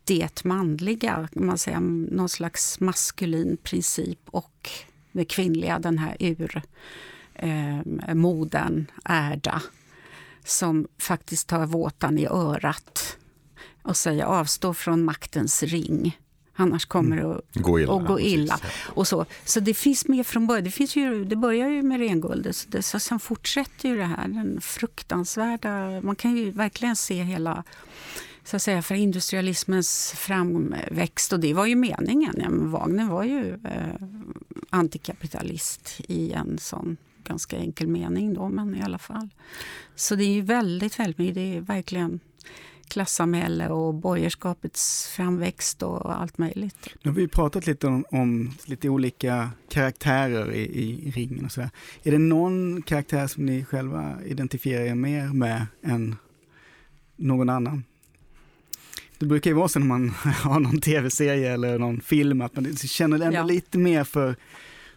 det 0.05 0.45
manliga, 0.45 1.29
man 1.33 1.59
säger, 1.59 1.81
någon 1.81 2.29
slags 2.29 2.81
maskulin 2.81 3.57
princip 3.63 4.19
och 4.27 4.71
det 5.13 5.25
kvinnliga, 5.25 5.79
den 5.79 5.99
här 5.99 6.17
ur 6.21 6.63
eh, 7.35 7.81
Erda 9.05 9.63
som 10.45 10.89
faktiskt 10.99 11.49
tar 11.49 11.67
våtan 11.67 12.19
i 12.19 12.27
örat 12.27 13.17
och 13.83 13.97
säger 13.97 14.25
avstå 14.25 14.75
från 14.75 15.05
maktens 15.05 15.63
ring. 15.63 16.19
Annars 16.55 16.87
kommer 16.87 17.17
det 17.17 17.35
att 17.35 17.45
gå 17.55 17.81
illa. 17.81 17.93
Och 17.93 18.07
gå 18.07 18.21
illa. 18.21 18.61
Och 18.87 19.09
så. 19.09 19.27
så 19.45 19.61
det 19.61 19.75
finns 19.75 20.09
med 20.09 20.27
från 20.27 20.47
början. 20.47 20.65
Det, 20.65 20.71
finns 20.71 20.97
ju, 20.97 21.25
det 21.25 21.37
börjar 21.37 21.69
ju 21.69 21.83
med 21.83 21.99
renguldet, 22.01 22.57
så, 22.57 22.69
det, 22.69 22.83
så 22.83 22.99
sen 22.99 23.21
fortsätter 23.21 23.89
ju 23.89 23.97
det 23.97 24.05
här. 24.05 24.29
Den 24.29 24.61
fruktansvärda... 24.61 26.01
Man 26.01 26.17
kan 26.17 26.37
ju 26.37 26.51
verkligen 26.51 26.97
se 26.97 27.23
hela 27.23 27.65
så 28.45 28.57
att 28.57 28.63
säga, 28.63 28.83
för 28.83 28.95
industrialismens 28.95 30.13
framväxt. 30.17 31.33
Och 31.33 31.41
det 31.41 31.55
var 31.55 31.67
ju 31.67 31.77
meningen. 31.77 32.35
Ja, 32.39 32.49
Wagner 32.51 33.09
var 33.09 33.25
ju 33.25 33.55
eh, 33.55 34.07
antikapitalist 34.71 36.01
i 36.09 36.33
en 36.33 36.59
sån 36.59 36.97
ganska 37.25 37.57
enkel 37.57 37.89
mening 37.89 38.35
då, 38.35 38.49
men 38.49 38.75
i 38.75 38.83
alla 38.83 38.99
fall. 38.99 39.29
Så 39.95 40.15
det 40.15 40.25
är 40.25 40.33
ju 40.33 40.41
väldigt, 40.41 40.99
väldigt 40.99 41.19
mycket. 41.19 41.35
Det 41.35 41.57
är 41.57 41.61
verkligen 41.61 42.21
klassamhälle 42.89 43.69
och 43.69 43.95
borgerskapets 43.95 45.09
framväxt 45.17 45.83
och 45.83 46.21
allt 46.21 46.39
möjligt. 46.39 46.89
Nu 47.03 47.11
har 47.11 47.17
vi 47.17 47.29
pratat 47.29 47.67
lite 47.67 47.87
om, 47.87 48.05
om 48.11 48.51
lite 48.65 48.89
olika 48.89 49.51
karaktärer 49.69 50.53
i, 50.53 51.09
i 51.09 51.11
ringen 51.11 51.45
och 51.45 51.53
sådär. 51.53 51.71
Är 52.03 52.11
det 52.11 52.19
någon 52.19 52.83
karaktär 52.83 53.27
som 53.27 53.47
ni 53.47 53.65
själva 53.65 54.19
identifierar 54.27 54.85
er 54.85 54.95
mer 54.95 55.27
med 55.27 55.67
än 55.83 56.17
någon 57.17 57.49
annan? 57.49 57.85
Det 59.23 59.27
brukar 59.27 59.51
ju 59.51 59.55
vara 59.55 59.69
så 59.69 59.79
när 59.79 59.87
man 59.87 60.09
har 60.43 60.61
någon 60.61 60.81
tv-serie 60.81 61.53
eller 61.53 61.79
någon 61.79 62.01
film 62.01 62.41
att 62.41 62.55
man 62.57 62.77
känner 62.77 63.21
ändå 63.21 63.39
ja. 63.39 63.43
lite 63.43 63.79
mer 63.79 64.05
för, 64.05 64.37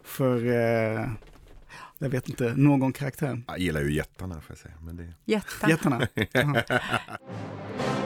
för 0.03 0.45
eh, 0.45 1.09
jag 1.97 2.09
vet 2.09 2.29
inte, 2.29 2.53
någon 2.55 2.93
karaktär. 2.93 3.41
Jag 3.47 3.59
gillar 3.59 3.81
ju 3.81 3.93
jättarna 3.93 4.35
får 4.35 4.45
jag 4.47 4.57
säga. 4.57 4.73
Men 4.81 4.95
det... 4.95 5.13
Jättar. 5.25 5.69
Jättarna? 5.69 6.07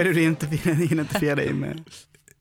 Vad 0.00 0.06
är 0.06 0.14
det 0.14 0.20
du 0.74 0.84
identifierar 0.84 1.36
dig 1.36 1.52
med? 1.52 1.84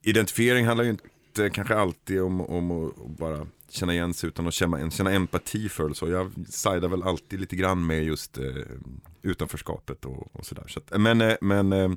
identifiering 0.01 0.65
handlar 0.65 0.83
ju 0.83 0.89
inte 0.89 1.49
kanske 1.49 1.75
alltid 1.75 2.21
om, 2.21 2.41
om 2.41 2.71
att 2.71 3.17
bara 3.17 3.47
känna 3.69 3.93
igen 3.93 4.13
sig 4.13 4.27
utan 4.27 4.47
att 4.47 4.53
känna, 4.53 4.91
känna 4.91 5.11
empati 5.11 5.69
för 5.69 5.89
det. 5.89 5.95
Så 5.95 6.09
jag 6.09 6.31
sidar 6.49 6.87
väl 6.87 7.03
alltid 7.03 7.39
lite 7.39 7.55
grann 7.55 7.87
med 7.87 8.03
just 8.03 8.37
eh, 8.37 8.43
utanförskapet 9.21 10.05
och, 10.05 10.35
och 10.35 10.45
sådär. 10.45 10.63
Så 10.67 10.79
att, 10.79 11.01
men, 11.01 11.21
eh, 11.21 11.35
men 11.41 11.73
eh, 11.73 11.91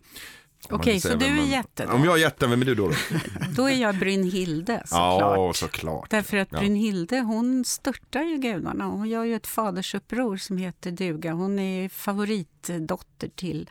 Okej, 0.70 0.76
okay, 0.76 1.00
så 1.00 1.14
du 1.14 1.26
är 1.26 1.46
jätte 1.46 1.86
Om 1.86 2.04
jag 2.04 2.14
är 2.14 2.20
jätte, 2.20 2.46
vem 2.46 2.62
är 2.62 2.66
du 2.66 2.74
då? 2.74 2.88
Då, 2.88 2.94
då 3.56 3.68
är 3.68 3.80
jag 3.80 3.98
Brynhilde 3.98 4.82
såklart. 4.86 5.20
Ja, 5.20 5.52
såklart. 5.54 6.10
Därför 6.10 6.36
att 6.36 6.50
Brynhilde 6.50 7.20
hon 7.20 7.64
störtar 7.64 8.22
ju 8.22 8.36
gudarna. 8.36 8.84
Hon 8.84 9.08
gör 9.08 9.24
ju 9.24 9.34
ett 9.34 9.46
fadersuppror 9.46 10.36
som 10.36 10.56
heter 10.56 10.90
duga. 10.90 11.32
Hon 11.32 11.58
är 11.58 11.88
favoritdotter 11.88 13.28
till 13.34 13.68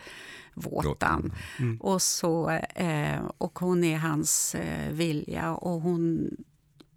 våtan. 0.53 1.33
Mm. 1.59 1.77
Och, 1.81 2.01
så, 2.01 2.49
eh, 2.75 3.21
och 3.37 3.59
hon 3.59 3.83
är 3.83 3.97
hans 3.97 4.55
eh, 4.55 4.91
vilja 4.91 5.55
och 5.55 5.81
hon 5.81 6.29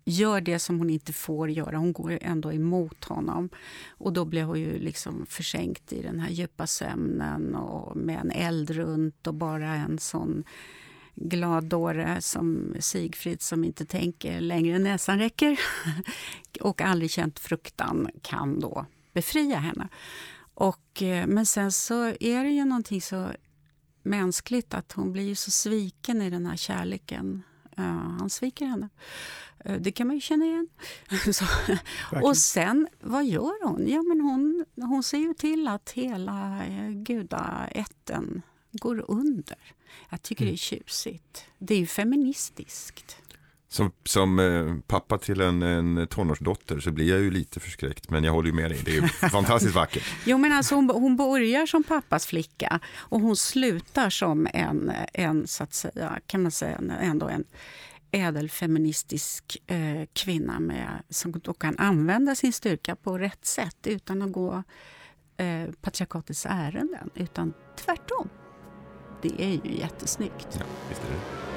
gör 0.04 0.40
det 0.40 0.58
som 0.58 0.78
hon 0.78 0.90
inte 0.90 1.12
får 1.12 1.50
göra. 1.50 1.76
Hon 1.76 1.92
går 1.92 2.18
ändå 2.20 2.52
emot 2.52 3.04
honom. 3.04 3.48
Och 3.88 4.12
då 4.12 4.24
blir 4.24 4.42
hon 4.42 4.60
ju 4.60 4.78
liksom 4.78 5.26
försänkt 5.28 5.92
i 5.92 6.02
den 6.02 6.20
här 6.20 6.30
djupa 6.30 6.66
sömnen 6.66 7.54
och 7.54 7.96
med 7.96 8.20
en 8.20 8.30
eld 8.30 8.70
runt 8.70 9.26
och 9.26 9.34
bara 9.34 9.74
en 9.74 9.98
sån 9.98 10.44
glad 11.14 11.64
dåre 11.64 12.20
som 12.20 12.74
Sigfrid 12.80 13.42
som 13.42 13.64
inte 13.64 13.86
tänker 13.86 14.40
längre 14.40 14.76
än 14.76 14.82
näsan 14.82 15.18
räcker 15.18 15.60
och 16.60 16.80
aldrig 16.80 17.10
känt 17.10 17.38
fruktan 17.38 18.10
kan 18.22 18.60
då 18.60 18.86
befria 19.12 19.58
henne. 19.58 19.88
Och, 20.54 21.02
eh, 21.02 21.26
men 21.26 21.46
sen 21.46 21.72
så 21.72 22.04
är 22.04 22.44
det 22.44 22.50
ju 22.50 22.64
någonting 22.64 23.02
så 23.02 23.32
mänskligt 24.02 24.74
att 24.74 24.92
hon 24.92 25.12
blir 25.12 25.34
så 25.34 25.50
sviken 25.50 26.22
i 26.22 26.30
den 26.30 26.46
här 26.46 26.56
kärleken. 26.56 27.42
Uh, 27.78 27.84
han 28.18 28.30
sviker 28.30 28.66
henne. 28.66 28.88
Uh, 29.68 29.76
det 29.80 29.92
kan 29.92 30.06
man 30.06 30.16
ju 30.16 30.20
känna 30.20 30.44
igen. 30.44 30.68
och 32.22 32.36
sen, 32.36 32.88
vad 33.00 33.24
gör 33.24 33.66
hon? 33.66 33.88
Ja, 33.88 34.02
men 34.02 34.20
hon, 34.20 34.64
hon 34.76 35.02
ser 35.02 35.18
ju 35.18 35.34
till 35.34 35.68
att 35.68 35.90
hela 35.90 36.66
uh, 36.68 36.90
gudaätten 36.90 38.42
går 38.72 39.04
under. 39.08 39.58
Jag 40.10 40.22
tycker 40.22 40.44
mm. 40.44 40.52
det 40.52 40.54
är 40.54 40.58
tjusigt. 40.58 41.44
Det 41.58 41.74
är 41.74 41.78
ju 41.78 41.86
feministiskt. 41.86 43.16
Som, 43.68 43.92
som 44.04 44.38
eh, 44.38 44.76
pappa 44.86 45.18
till 45.18 45.40
en, 45.40 45.62
en 45.62 46.06
tonårsdotter 46.06 46.80
så 46.80 46.90
blir 46.90 47.10
jag 47.10 47.20
ju 47.20 47.30
lite 47.30 47.60
förskräckt 47.60 48.10
men 48.10 48.24
jag 48.24 48.32
håller 48.32 48.48
ju 48.48 48.54
med 48.54 48.70
dig, 48.70 48.82
det 48.84 48.90
är 48.90 48.94
ju 48.94 49.08
fantastiskt 49.30 49.74
vackert. 49.74 50.04
Jo 50.24 50.38
men 50.38 50.52
alltså 50.52 50.74
hon, 50.74 50.90
hon 50.90 51.16
börjar 51.16 51.66
som 51.66 51.82
pappas 51.82 52.26
flicka 52.26 52.80
och 52.96 53.20
hon 53.20 53.36
slutar 53.36 54.10
som 54.10 54.48
en, 54.54 54.92
en 55.12 55.46
så 55.46 55.62
att 55.64 55.74
säga, 55.74 56.18
kan 56.26 56.42
man 56.42 56.52
säga, 56.52 56.80
ändå 57.00 57.28
en 57.28 57.44
ädelfeministisk 58.14 59.56
eh, 59.66 60.06
kvinna 60.12 60.60
med, 60.60 61.02
som 61.08 61.32
då 61.32 61.52
kan 61.52 61.78
använda 61.78 62.34
sin 62.34 62.52
styrka 62.52 62.96
på 62.96 63.18
rätt 63.18 63.44
sätt 63.44 63.76
utan 63.86 64.22
att 64.22 64.32
gå 64.32 64.62
eh, 65.36 65.70
patriarkatets 65.80 66.46
ärenden, 66.46 67.10
utan 67.14 67.54
tvärtom. 67.76 68.28
Det 69.22 69.42
är 69.42 69.60
ju 69.64 69.78
jättesnyggt. 69.78 70.48
Ja, 70.58 70.64
visst 70.88 71.02
är 71.02 71.08
det. 71.08 71.53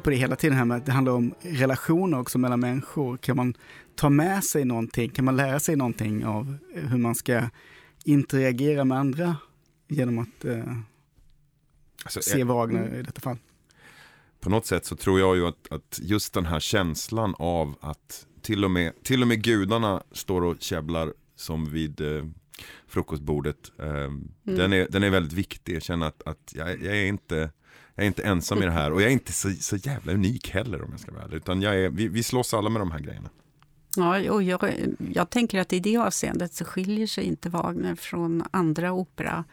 Inne 0.00 0.04
på 0.04 0.10
det 0.10 0.16
hela 0.16 0.36
tiden 0.36 0.58
här 0.58 0.64
med 0.64 0.76
att 0.76 0.86
det 0.86 0.92
handlar 0.92 1.12
om 1.12 1.34
relationer 1.40 2.18
också 2.20 2.38
mellan 2.38 2.60
människor. 2.60 3.16
Kan 3.16 3.36
man 3.36 3.54
ta 3.96 4.08
med 4.10 4.44
sig 4.44 4.64
någonting? 4.64 5.10
Kan 5.10 5.24
man 5.24 5.36
lära 5.36 5.60
sig 5.60 5.76
någonting 5.76 6.24
av 6.26 6.56
hur 6.74 6.98
man 6.98 7.14
ska 7.14 7.42
interagera 8.04 8.84
med 8.84 8.98
andra 8.98 9.36
genom 9.88 10.18
att 10.18 10.44
eh, 10.44 10.76
Alltså, 12.04 12.22
se 12.22 12.38
jag- 12.38 12.46
Wagner 12.46 12.98
i 12.98 13.02
detta 13.02 13.20
fall? 13.20 13.36
på 14.40 14.50
något 14.50 14.66
sätt 14.66 14.84
så 14.84 14.96
tror 14.96 15.20
jag 15.20 15.36
ju 15.36 15.46
att, 15.46 15.72
att 15.72 15.98
just 16.02 16.34
den 16.34 16.46
här 16.46 16.60
känslan 16.60 17.34
av 17.38 17.74
att 17.80 18.26
till 18.42 18.64
och 18.64 18.70
med, 18.70 18.92
till 19.02 19.22
och 19.22 19.28
med 19.28 19.42
gudarna 19.42 20.02
står 20.12 20.42
och 20.44 20.56
käbblar 20.60 21.12
som 21.36 21.70
vid 21.70 22.00
eh, 22.00 22.24
frukostbordet. 22.86 23.72
Eh, 23.78 24.10
den, 24.42 24.72
är, 24.72 24.88
den 24.90 25.02
är 25.02 25.10
väldigt 25.10 25.32
viktig, 25.32 25.74
jag 25.76 25.82
känner 25.82 26.06
att, 26.06 26.22
att 26.26 26.52
jag, 26.54 26.68
jag, 26.82 26.96
är 26.96 27.06
inte, 27.06 27.50
jag 28.00 28.04
är 28.04 28.08
inte 28.08 28.22
ensam 28.22 28.62
i 28.62 28.66
det 28.66 28.70
här 28.70 28.92
och 28.92 29.02
jag 29.02 29.08
är 29.08 29.12
inte 29.12 29.32
så, 29.32 29.50
så 29.50 29.76
jävla 29.76 30.12
unik 30.12 30.50
heller 30.50 30.82
om 30.82 30.88
jag 30.90 31.00
ska 31.00 31.12
vara 31.12 31.24
ärlig. 31.24 31.36
Utan 31.36 31.62
jag 31.62 31.76
är, 31.76 31.88
vi, 31.90 32.08
vi 32.08 32.22
slåss 32.22 32.54
alla 32.54 32.70
med 32.70 32.80
de 32.80 32.90
här 32.90 32.98
grejerna. 32.98 33.30
Ja, 33.96 34.32
och 34.32 34.42
jag, 34.42 34.74
jag 35.12 35.30
tänker 35.30 35.60
att 35.60 35.72
i 35.72 35.80
det 35.80 35.96
avseendet 35.96 36.54
så 36.54 36.64
skiljer 36.64 37.06
sig 37.06 37.24
inte 37.24 37.48
Wagner 37.48 37.94
från 37.94 38.44
andra 38.50 38.92
opera 38.92 39.44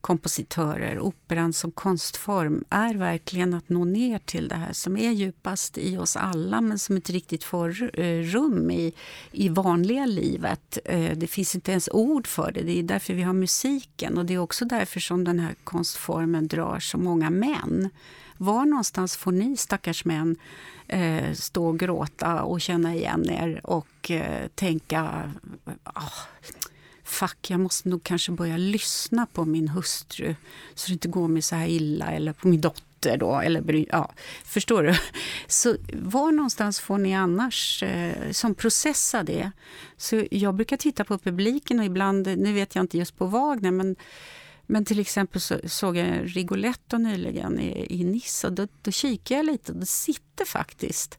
kompositörer, 0.00 1.00
Operan 1.00 1.52
som 1.52 1.70
konstform 1.70 2.64
är 2.70 2.94
verkligen 2.94 3.54
att 3.54 3.68
nå 3.68 3.84
ner 3.84 4.18
till 4.18 4.48
det 4.48 4.54
här 4.54 4.72
som 4.72 4.96
är 4.96 5.10
djupast 5.10 5.78
i 5.78 5.96
oss 5.96 6.16
alla 6.16 6.60
men 6.60 6.78
som 6.78 6.96
inte 6.96 7.12
riktigt 7.12 7.44
får 7.44 7.70
rum 8.22 8.70
i, 8.70 8.92
i 9.32 9.48
vanliga 9.48 10.06
livet. 10.06 10.78
Eh, 10.84 11.16
det 11.16 11.26
finns 11.26 11.54
inte 11.54 11.70
ens 11.70 11.88
ord 11.92 12.26
för 12.26 12.52
det. 12.52 12.62
Det 12.62 12.78
är 12.78 12.82
därför 12.82 13.14
vi 13.14 13.22
har 13.22 13.32
musiken 13.32 14.18
och 14.18 14.26
det 14.26 14.34
är 14.34 14.38
också 14.38 14.64
därför 14.64 15.00
som 15.00 15.24
den 15.24 15.38
här 15.38 15.54
konstformen 15.64 16.48
drar 16.48 16.78
så 16.80 16.98
många 16.98 17.30
män. 17.30 17.90
Var 18.36 18.64
någonstans 18.64 19.16
får 19.16 19.32
ni 19.32 19.56
stackars 19.56 20.04
män 20.04 20.36
eh, 20.88 21.32
stå 21.32 21.66
och 21.66 21.78
gråta 21.78 22.42
och 22.42 22.60
känna 22.60 22.94
igen 22.94 23.30
er 23.30 23.60
och 23.64 24.10
eh, 24.10 24.48
tänka 24.54 25.30
oh, 25.84 26.12
Fuck, 27.10 27.50
jag 27.50 27.60
måste 27.60 27.88
nog 27.88 28.02
kanske 28.04 28.32
börja 28.32 28.56
lyssna 28.56 29.26
på 29.32 29.44
min 29.44 29.68
hustru 29.68 30.34
så 30.74 30.86
det 30.86 30.92
inte 30.92 31.08
går 31.08 31.28
mig 31.28 31.42
så 31.42 31.56
här 31.56 31.66
illa, 31.66 32.12
eller 32.12 32.32
på 32.32 32.48
min 32.48 32.60
dotter. 32.60 33.16
Då, 33.16 33.40
eller, 33.40 33.60
bry- 33.60 33.88
ja, 33.90 34.12
förstår 34.44 34.82
du? 34.82 34.94
Så 35.46 35.76
var 36.02 36.32
någonstans 36.32 36.80
får 36.80 36.98
ni 36.98 37.14
annars 37.14 37.82
eh, 37.82 38.30
som 38.30 38.54
processa 38.54 39.22
det? 39.22 39.50
Så 39.96 40.24
jag 40.30 40.54
brukar 40.54 40.76
titta 40.76 41.04
på 41.04 41.18
publiken 41.18 41.78
och 41.78 41.84
ibland, 41.84 42.26
nu 42.26 42.52
vet 42.52 42.74
jag 42.74 42.82
inte 42.84 42.98
just 42.98 43.18
på 43.18 43.26
Wagner, 43.26 43.70
men 43.70 43.96
men 44.66 44.84
till 44.84 45.00
exempel 45.00 45.40
så 45.40 45.60
såg 45.66 45.96
jag 45.96 46.36
Rigoletto 46.36 46.98
nyligen 46.98 47.60
i, 47.60 48.00
i 48.00 48.04
Nice 48.04 48.46
och 48.46 48.52
då, 48.52 48.66
då 48.82 48.90
kikade 48.90 49.38
jag 49.38 49.46
lite 49.46 49.72
och 49.72 49.78
det 49.78 49.86
sitter 49.86 50.44
faktiskt 50.44 51.18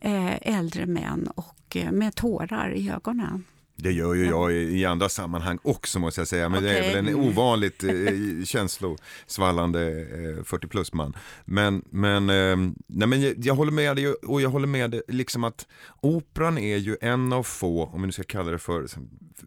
eh, 0.00 0.48
äldre 0.56 0.86
män 0.86 1.28
och 1.34 1.76
eh, 1.76 1.92
med 1.92 2.14
tårar 2.14 2.74
i 2.74 2.90
ögonen. 2.90 3.44
Det 3.82 3.92
gör 3.92 4.14
ju 4.14 4.26
jag 4.26 4.52
i, 4.52 4.84
andra 4.84 5.08
sammanhang 5.08 5.58
också 5.62 5.98
måste 5.98 6.20
jag 6.20 6.28
säga. 6.28 6.48
Men 6.48 6.62
det 6.62 6.78
är 6.78 6.94
väl 6.94 7.08
en 7.08 7.14
ovanligt 7.14 7.84
eh, 7.84 8.44
känslosvallande 8.44 10.00
eh, 10.38 10.44
40 10.44 10.66
plus 10.66 10.92
man. 10.92 11.16
Men, 11.44 11.84
men, 11.90 12.30
eh, 12.30 12.56
nej, 12.86 13.08
men 13.08 13.22
jag, 13.22 13.34
jag 13.38 13.54
håller 13.54 13.72
med 13.72 13.96
dig 13.96 14.12
och 14.12 14.40
jag 14.40 14.50
håller 14.50 14.66
med 14.66 14.90
dig 14.90 15.02
liksom 15.08 15.44
att 15.44 15.66
operan 16.00 16.58
är 16.58 16.76
ju 16.76 16.96
en 17.00 17.32
av 17.32 17.42
få, 17.42 17.84
om 17.84 18.00
vi 18.00 18.06
nu 18.06 18.12
ska 18.12 18.22
kalla 18.22 18.50
det 18.50 18.58
för 18.58 18.86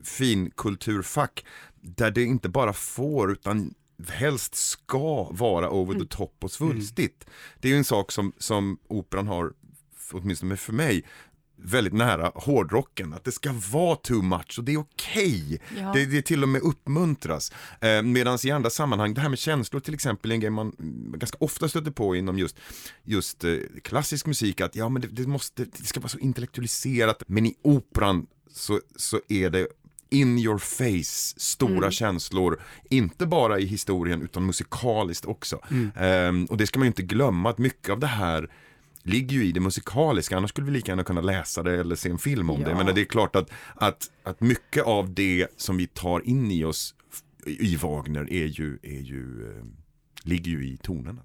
finkulturfack, 0.03 1.45
där 1.81 2.11
det 2.11 2.23
inte 2.23 2.49
bara 2.49 2.73
får 2.73 3.31
utan 3.31 3.73
helst 4.09 4.55
ska 4.55 5.23
vara 5.31 5.69
over 5.69 5.99
the 5.99 6.05
top 6.05 6.43
och 6.43 6.51
svulstigt. 6.51 7.25
Det 7.59 7.67
är 7.67 7.71
ju 7.71 7.77
en 7.77 7.83
sak 7.83 8.11
som, 8.11 8.33
som 8.37 8.77
operan 8.87 9.27
har, 9.27 9.53
åtminstone 10.11 10.57
för 10.57 10.73
mig, 10.73 11.03
väldigt 11.63 11.93
nära 11.93 12.31
hårdrocken. 12.35 13.13
Att 13.13 13.23
det 13.23 13.31
ska 13.31 13.53
vara 13.71 13.95
too 13.95 14.21
much 14.21 14.55
och 14.57 14.63
det 14.63 14.73
är 14.73 14.77
okej. 14.77 15.61
Ja. 15.77 15.91
Det, 15.93 16.05
det 16.05 16.21
till 16.21 16.43
och 16.43 16.49
med 16.49 16.61
uppmuntras. 16.61 17.51
Eh, 17.81 18.01
Medan 18.01 18.37
i 18.43 18.51
andra 18.51 18.69
sammanhang, 18.69 19.13
det 19.13 19.21
här 19.21 19.29
med 19.29 19.39
känslor 19.39 19.79
till 19.79 19.93
exempel 19.93 20.31
är 20.31 20.35
en 20.35 20.41
grej 20.41 20.49
man 20.49 20.75
mm, 20.79 21.19
ganska 21.19 21.37
ofta 21.39 21.69
stöter 21.69 21.91
på 21.91 22.15
inom 22.15 22.37
just, 22.37 22.59
just 23.03 23.43
eh, 23.43 23.55
klassisk 23.83 24.25
musik. 24.25 24.61
Att 24.61 24.75
ja 24.75 24.89
men 24.89 25.01
det, 25.01 25.07
det, 25.07 25.27
måste, 25.27 25.65
det 25.65 25.85
ska 25.85 25.99
vara 25.99 26.09
så 26.09 26.19
intellektualiserat. 26.19 27.23
Men 27.27 27.45
i 27.45 27.55
operan 27.61 28.27
så, 28.51 28.79
så 28.95 29.19
är 29.29 29.49
det 29.49 29.67
in 30.09 30.39
your 30.39 30.57
face, 30.57 31.39
stora 31.39 31.91
känslor, 31.91 32.61
inte 32.89 33.25
bara 33.25 33.59
i 33.59 33.65
historien 33.65 34.21
utan 34.21 34.45
musikaliskt 34.45 35.25
också. 35.25 35.59
Ehm, 35.95 36.45
och 36.45 36.57
det 36.57 36.67
ska 36.67 36.79
man 36.79 36.85
ju 36.85 36.87
inte 36.87 37.03
glömma 37.03 37.49
att 37.49 37.57
mycket 37.57 37.89
av 37.89 37.99
det 37.99 38.07
här 38.07 38.49
ligger 39.03 39.37
ju 39.37 39.45
i 39.45 39.51
det 39.51 39.59
musikaliska, 39.59 40.37
annars 40.37 40.49
skulle 40.49 40.65
vi 40.65 40.71
lika 40.71 40.91
gärna 40.91 41.03
kunna 41.03 41.21
läsa 41.21 41.63
det 41.63 41.79
eller 41.79 41.95
se 41.95 42.09
en 42.09 42.17
film 42.17 42.49
om 42.49 42.63
det. 42.63 42.69
Ja. 42.69 42.83
Men 42.83 42.95
det 42.95 43.01
är 43.01 43.05
klart 43.05 43.35
att, 43.35 43.49
att, 43.75 44.11
att 44.23 44.41
mycket 44.41 44.83
av 44.83 45.13
det 45.13 45.47
som 45.57 45.77
vi 45.77 45.87
tar 45.87 46.27
in 46.27 46.51
i 46.51 46.63
oss 46.63 46.95
i 47.45 47.75
Wagner 47.75 48.33
är 48.33 48.45
ju, 48.45 48.79
är 48.83 49.01
ju, 49.01 49.49
eh, 49.49 49.63
ligger 50.23 50.51
ju 50.51 50.67
i 50.67 50.77
tonerna. 50.77 51.21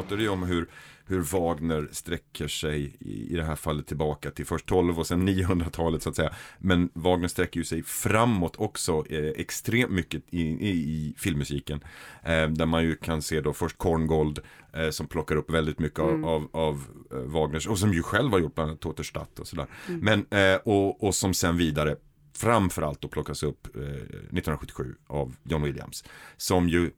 Pratade 0.00 0.22
ju 0.22 0.28
om 0.28 0.42
hur, 0.42 0.68
hur 1.06 1.20
Wagner 1.20 1.88
sträcker 1.92 2.48
sig 2.48 2.96
i, 3.00 3.32
i 3.32 3.36
det 3.36 3.44
här 3.44 3.56
fallet 3.56 3.86
tillbaka 3.86 4.30
till 4.30 4.46
först 4.46 4.66
12 4.66 4.98
och 4.98 5.06
sen 5.06 5.28
900-talet 5.28 6.02
så 6.02 6.08
att 6.08 6.16
säga. 6.16 6.34
Men 6.58 6.90
Wagner 6.92 7.28
sträcker 7.28 7.60
ju 7.60 7.64
sig 7.64 7.82
framåt 7.82 8.56
också 8.56 9.04
eh, 9.10 9.30
extremt 9.36 9.90
mycket 9.92 10.22
i, 10.30 10.40
i, 10.40 10.70
i 10.70 11.14
filmmusiken. 11.18 11.80
Eh, 12.22 12.48
där 12.48 12.66
man 12.66 12.82
ju 12.82 12.96
kan 12.96 13.22
se 13.22 13.40
då 13.40 13.52
först 13.52 13.78
Korngold 13.78 14.38
eh, 14.72 14.90
som 14.90 15.06
plockar 15.06 15.36
upp 15.36 15.50
väldigt 15.50 15.78
mycket 15.78 15.98
av, 15.98 16.26
av, 16.26 16.48
av 16.52 16.84
eh, 17.12 17.18
Wagners 17.18 17.66
och 17.66 17.78
som 17.78 17.92
ju 17.92 18.02
själv 18.02 18.30
har 18.32 18.38
gjort 18.38 18.54
bland 18.54 18.70
annat 18.70 18.80
Toterstadt 18.80 19.38
och 19.38 19.46
sådär. 19.46 19.66
Men, 19.86 20.26
eh, 20.30 20.60
och, 20.64 21.04
och 21.04 21.14
som 21.14 21.34
sen 21.34 21.56
vidare 21.56 21.96
framförallt 22.36 23.00
då 23.00 23.08
plockas 23.08 23.42
upp 23.42 23.76
eh, 23.76 23.82
1977 23.82 24.94
av 25.06 25.36
John 25.42 25.62
Williams. 25.62 26.04
Som 26.36 26.68
ju 26.68 26.90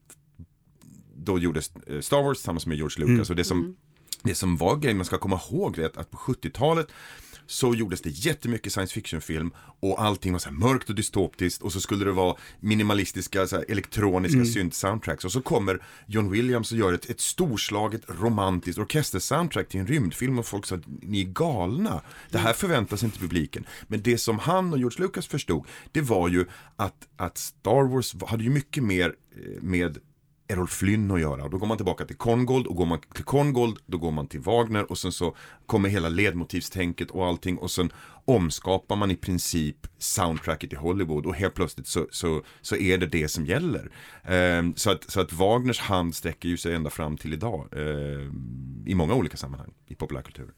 då 1.25 1.39
gjordes 1.39 1.73
eh, 1.87 2.01
Star 2.01 2.23
Wars 2.23 2.39
tillsammans 2.39 2.67
med 2.67 2.77
George 2.77 3.07
Lucas. 3.07 3.31
Och 3.31 3.37
det 3.37 3.45
som, 3.45 3.77
det 4.23 4.35
som 4.35 4.57
var 4.57 4.77
grejen 4.77 4.97
man 4.97 5.07
ska 5.07 5.19
komma 5.19 5.41
ihåg 5.51 5.79
är 5.79 5.85
att, 5.85 6.11
på 6.11 6.17
70-talet 6.17 6.89
så 7.47 7.75
gjordes 7.75 8.01
det 8.01 8.11
jättemycket 8.11 8.73
science 8.73 8.95
fiction-film 8.95 9.51
och 9.81 10.03
allting 10.03 10.33
var 10.33 10.39
så 10.39 10.51
mörkt 10.51 10.89
och 10.89 10.95
dystopiskt 10.95 11.63
och 11.63 11.73
så 11.73 11.81
skulle 11.81 12.05
det 12.05 12.13
vara 12.13 12.37
minimalistiska 12.61 13.47
elektroniska 13.69 14.45
synt-soundtracks. 14.45 15.25
Och 15.25 15.33
så 15.33 15.43
kommer 15.43 15.83
John 16.07 16.31
Williams 16.31 16.73
och 16.73 16.79
gör 16.79 16.93
ett, 16.93 17.11
ett 17.11 17.21
storslaget 17.21 18.03
romantiskt 18.09 18.79
orkester-soundtrack 18.79 19.69
till 19.69 19.81
en 19.81 19.87
rymdfilm 19.87 20.39
och 20.39 20.47
folk 20.47 20.67
sa 20.67 20.79
ni 21.03 21.21
är 21.21 21.25
galna. 21.25 22.03
Det 22.31 22.39
här 22.39 22.53
förväntas 22.53 23.03
inte 23.03 23.19
publiken. 23.19 23.67
Men 23.89 24.03
det 24.03 24.19
som 24.19 24.39
han 24.39 24.73
och 24.73 24.79
George 24.79 25.03
Lucas 25.03 25.27
förstod 25.27 25.67
det 25.93 26.01
var 26.01 26.29
ju 26.29 26.47
att, 26.77 27.09
att 27.17 27.39
Star 27.39 27.89
Wars 27.89 28.15
hade 28.27 28.45
ju 28.45 28.51
mycket 28.51 28.83
mer 28.83 29.15
eh, 29.37 29.63
med 29.63 29.99
Errol 30.53 30.69
Flynn 30.69 31.11
att 31.11 31.21
göra. 31.21 31.45
och 31.45 31.51
Då 31.51 31.59
går 31.59 31.67
man 31.67 31.77
tillbaka 31.77 32.05
till 32.05 32.17
Kongold 32.17 32.67
och 32.67 32.77
går 32.77 32.87
man 32.87 32.99
till 33.15 33.25
Kongold 33.25 33.79
då 33.87 33.99
går 33.99 34.11
man 34.11 34.27
till 34.27 34.41
Wagner 34.41 34.91
och 34.91 34.99
sen 34.99 35.13
så 35.13 35.37
kommer 35.67 35.89
hela 35.89 36.09
ledmotivstänket 36.09 37.11
och 37.11 37.27
allting 37.27 37.59
och 37.59 37.71
sen 37.71 37.93
omskapar 38.25 38.97
man 38.97 39.11
i 39.11 39.17
princip 39.17 39.77
soundtracket 39.99 40.73
i 40.73 40.77
Hollywood 40.77 41.27
och 41.27 41.35
helt 41.35 41.55
plötsligt 41.55 41.87
så, 41.87 42.07
så, 42.11 42.43
så 42.61 42.77
är 42.77 42.99
det 42.99 43.07
det 43.07 43.29
som 43.29 43.47
gäller. 43.47 43.91
Eh, 44.25 44.63
så, 44.77 44.91
att, 44.91 45.11
så 45.11 45.21
att 45.21 45.33
Wagners 45.33 45.81
hand 45.81 46.15
sträcker 46.15 46.49
ju 46.49 46.57
sig 46.57 46.75
ända 46.75 46.91
fram 46.91 47.17
till 47.17 47.33
idag 47.33 47.69
eh, 47.73 48.31
i 48.87 48.95
många 48.95 49.15
olika 49.15 49.37
sammanhang 49.37 49.73
i 49.87 49.95
populärkulturen. 49.95 50.53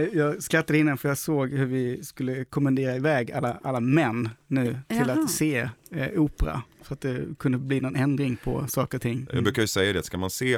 Jag 0.00 0.42
skrattade 0.42 0.78
innan 0.78 0.98
för 0.98 1.08
jag 1.08 1.18
såg 1.18 1.50
hur 1.50 1.66
vi 1.66 2.04
skulle 2.04 2.44
kommendera 2.44 2.96
iväg 2.96 3.32
alla, 3.32 3.58
alla 3.62 3.80
män 3.80 4.28
nu 4.46 4.76
till 4.88 4.98
Jaha. 5.06 5.12
att 5.22 5.30
se 5.30 5.68
eh, 5.90 6.08
opera. 6.20 6.62
Så 6.82 6.94
att 6.94 7.00
det 7.00 7.24
kunde 7.38 7.58
bli 7.58 7.80
någon 7.80 7.96
ändring 7.96 8.36
på 8.44 8.66
saker 8.68 8.98
och 8.98 9.02
ting. 9.02 9.26
Jag 9.32 9.42
brukar 9.44 9.62
ju 9.62 9.68
säga 9.68 9.92
det, 9.92 10.02
ska 10.02 10.18
man 10.18 10.30
se 10.30 10.52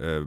eh, 0.00 0.26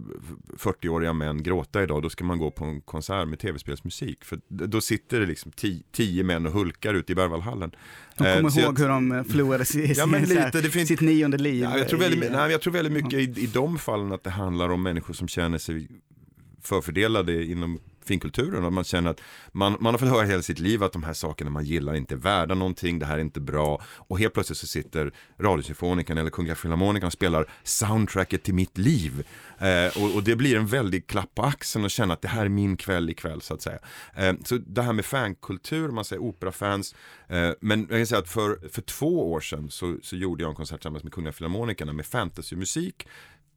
40-åriga 0.58 1.14
män 1.14 1.44
gråta 1.44 1.84
idag, 1.84 2.02
då 2.04 2.10
ska 2.10 2.24
man 2.24 2.38
gå 2.38 2.52
på 2.52 2.66
en 2.66 2.82
konsert 2.82 3.28
med 3.28 3.40
tv-spelsmusik. 3.40 4.26
För 4.26 4.40
då 4.48 4.82
sitter 4.82 5.20
det 5.20 5.26
liksom 5.26 5.52
ti- 5.52 5.84
tio 5.92 6.24
män 6.24 6.46
och 6.46 6.52
hulkar 6.52 6.94
ute 6.94 7.12
i 7.12 7.16
Berwaldhallen. 7.16 7.72
De 8.18 8.28
Eh, 8.28 8.36
kommer 8.38 8.50
så 8.50 8.60
ihåg 8.60 8.74
jag- 8.80 8.84
hur 8.84 8.90
de 8.90 9.12
eh, 9.12 9.24
förlorade 9.24 9.66
Ja, 9.98 10.06
men 10.06 10.28
så 10.28 10.34
här, 10.34 10.46
lite, 10.46 10.62
det 10.62 10.70
finns- 10.70 10.88
sitt 10.88 11.02
nionde 11.02 11.38
liv. 11.38 11.64
Ja, 11.64 11.78
jag, 11.78 11.90
tror 11.90 12.00
väldigt, 12.00 12.24
i- 12.24 12.30
nej, 12.30 12.52
jag 12.52 12.62
tror 12.62 12.74
väldigt 12.74 12.94
mycket 13.04 13.20
i, 13.38 13.42
i 13.44 13.48
de 13.54 13.78
fallen 13.78 14.12
att 14.12 14.24
det 14.24 14.30
handlar 14.30 14.70
om 14.70 14.84
människor 14.84 15.14
som 15.14 15.28
känner 15.28 15.58
sig 15.58 15.88
förfördelade 16.62 17.44
inom 17.46 17.80
finkulturen 18.10 18.66
och 18.66 18.74
man 18.74 18.84
känner 18.84 19.10
att 19.10 19.22
man, 19.52 19.78
man 19.80 19.94
har 19.94 20.00
fått 20.00 20.10
höra 20.10 20.26
hela 20.26 20.42
sitt 20.42 20.60
liv 20.60 20.84
att 20.84 20.94
de 20.94 21.04
här 21.04 21.14
sakerna 21.14 21.50
man 21.50 21.66
gillar 21.66 21.96
inte 21.96 22.16
är 22.16 22.18
värda 22.18 22.56
någonting, 22.56 23.00
det 23.00 23.06
här 23.06 23.18
är 23.18 23.22
inte 23.22 23.40
bra. 23.40 23.82
Och 24.08 24.20
helt 24.20 24.34
plötsligt 24.34 24.58
så 24.58 24.68
sitter 24.68 25.12
Radiosymfonikern 25.40 26.18
eller 26.18 26.30
Kungliga 26.30 26.56
Filharmonikern 26.56 27.08
och 27.08 27.14
spelar 27.14 27.46
soundtracket 27.64 28.44
till 28.44 28.54
mitt 28.54 28.78
liv. 28.78 29.26
Eh, 29.60 30.04
och, 30.04 30.16
och 30.16 30.24
det 30.24 30.36
blir 30.36 30.56
en 30.56 30.68
väldig 30.68 31.08
klapp 31.08 31.36
på 31.36 31.44
axeln 31.44 31.86
och 31.86 31.92
känna 31.92 32.14
att 32.14 32.22
det 32.22 32.28
här 32.28 32.46
är 32.46 32.50
min 32.50 32.78
kväll 32.78 33.10
ikväll 33.10 33.42
så 33.42 33.54
att 33.54 33.62
säga. 33.62 33.80
Eh, 34.16 34.34
så 34.44 34.58
det 34.58 34.82
här 34.82 34.94
med 34.94 35.06
fankultur, 35.06 35.90
man 35.90 36.06
säger 36.06 36.22
operafans, 36.22 36.96
eh, 37.28 37.52
men 37.62 37.80
jag 37.80 38.00
kan 38.00 38.08
säga 38.08 38.20
att 38.20 38.30
för, 38.30 38.70
för 38.70 38.82
två 38.82 39.32
år 39.32 39.42
sedan 39.42 39.70
så, 39.70 39.98
så 40.04 40.16
gjorde 40.16 40.44
jag 40.44 40.50
en 40.50 40.56
konsert 40.56 40.80
tillsammans 40.80 41.04
med 41.04 41.14
Kungliga 41.14 41.34
Filharmonikerna 41.34 41.94
med 41.94 42.06
fantasymusik 42.06 43.08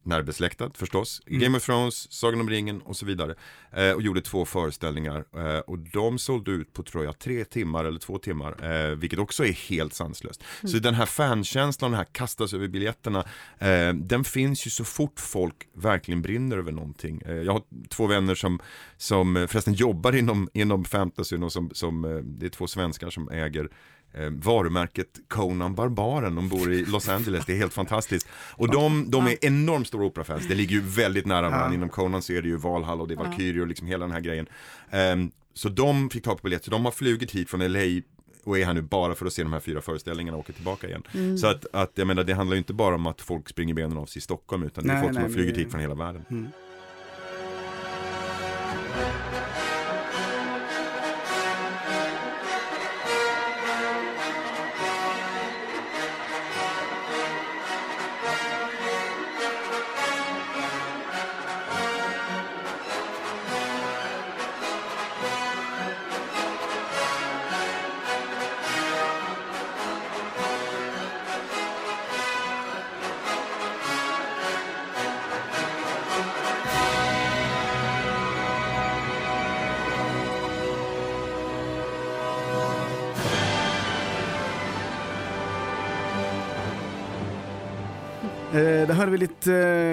närbesläktat 0.02 0.78
förstås, 0.78 1.22
Game 1.26 1.56
of 1.56 1.66
Thrones, 1.66 2.12
Sagan 2.12 2.40
om 2.40 2.50
ringen 2.50 2.80
och 2.80 2.96
så 2.96 3.06
vidare. 3.06 3.34
Eh, 3.72 3.90
och 3.90 4.02
gjorde 4.02 4.20
två 4.20 4.44
föreställningar 4.44 5.24
eh, 5.36 5.58
och 5.58 5.78
de 5.78 6.18
sålde 6.18 6.50
ut 6.50 6.72
på 6.72 6.82
tror 6.82 7.04
jag 7.04 7.18
tre 7.18 7.44
timmar 7.44 7.84
eller 7.84 7.98
två 7.98 8.18
timmar, 8.18 8.64
eh, 8.64 8.96
vilket 8.96 9.18
också 9.18 9.44
är 9.44 9.52
helt 9.52 9.94
sanslöst. 9.94 10.44
Så 10.64 10.78
den 10.78 10.94
här 10.94 11.06
fankänslan, 11.06 11.90
den 11.90 11.98
här 11.98 12.06
kastas 12.12 12.54
över 12.54 12.68
biljetterna, 12.68 13.24
eh, 13.58 13.94
den 13.94 14.24
finns 14.24 14.66
ju 14.66 14.70
så 14.70 14.84
fort 14.84 15.20
folk 15.20 15.68
verkligen 15.74 16.22
brinner 16.22 16.56
över 16.56 16.72
någonting. 16.72 17.22
Eh, 17.26 17.34
jag 17.34 17.52
har 17.52 17.62
två 17.88 18.06
vänner 18.06 18.34
som, 18.34 18.60
som 18.96 19.36
eh, 19.36 19.46
förresten 19.46 19.74
jobbar 19.74 20.12
inom, 20.12 20.48
inom 20.52 20.84
fantasyn 20.84 21.42
och 21.42 21.52
som, 21.52 21.70
som 21.72 22.22
det 22.24 22.46
är 22.46 22.50
två 22.50 22.66
svenskar 22.66 23.10
som 23.10 23.28
äger 23.28 23.68
eh, 24.14 24.31
varumärket 24.31 25.20
Conan 25.29 25.75
Barbaren. 25.75 26.35
De 26.35 26.48
bor 26.48 26.72
i 26.72 26.85
Los 26.85 27.09
Angeles, 27.09 27.46
det 27.46 27.53
är 27.53 27.57
helt 27.57 27.75
fantastiskt. 27.75 28.29
Och 28.57 28.70
de, 28.70 29.11
de 29.11 29.27
är 29.27 29.44
enormt 29.44 29.87
stora 29.87 30.07
operafans, 30.07 30.48
det 30.48 30.55
ligger 30.55 30.72
ju 30.77 30.81
väldigt 30.81 31.27
nära 31.27 31.51
varandra. 31.51 31.75
Inom 31.75 31.88
Conan 31.88 32.22
så 32.22 32.33
är 32.33 32.42
det 32.42 32.48
ju 32.48 32.57
Valhall 32.57 33.01
och 33.01 33.09
det 33.09 33.14
är 33.14 33.18
Valkyrie 33.18 33.61
och 33.61 33.66
liksom 33.66 33.87
hela 33.87 34.05
den 34.05 34.14
här 34.14 34.20
grejen. 34.20 34.46
Ehm, 34.90 35.31
så 35.55 35.68
de 35.68 36.11
fick 36.11 36.25
tag 36.25 36.37
på 36.37 36.42
biljett, 36.42 36.64
så 36.64 36.70
de 36.70 36.85
har 36.85 36.92
flugit 36.92 37.31
hit 37.31 37.51
från 37.51 37.72
LA 37.72 38.03
och 38.44 38.59
är 38.59 38.64
här 38.64 38.75
nu 38.75 38.83
bara 38.83 39.14
för 39.14 39.27
att 39.27 39.33
se 39.33 39.42
de 39.42 39.53
här 39.53 39.61
fyra 39.61 39.81
föreställningarna 39.81 40.37
och 40.37 40.40
åker 40.40 40.53
tillbaka 40.53 40.88
igen. 40.88 41.38
Så 41.38 41.46
att, 41.46 41.66
att 41.72 41.92
jag 41.94 42.07
menar, 42.07 42.25
det 42.25 42.35
handlar 42.35 42.55
ju 42.55 42.59
inte 42.59 42.72
bara 42.72 42.94
om 42.94 43.07
att 43.07 43.20
folk 43.20 43.48
springer 43.48 43.75
benen 43.75 43.98
av 43.98 44.07
sig 44.07 44.18
i 44.18 44.22
Stockholm 44.22 44.62
utan 44.62 44.85
det 44.85 44.90
är 44.90 44.94
Nej, 44.94 45.03
folk 45.03 45.14
som 45.14 45.22
nej, 45.22 45.31
har 45.31 45.35
flugit 45.35 45.57
hit 45.57 45.70
från 45.70 45.81
hela 45.81 45.94
världen. 45.94 46.25
Mm. 46.31 46.48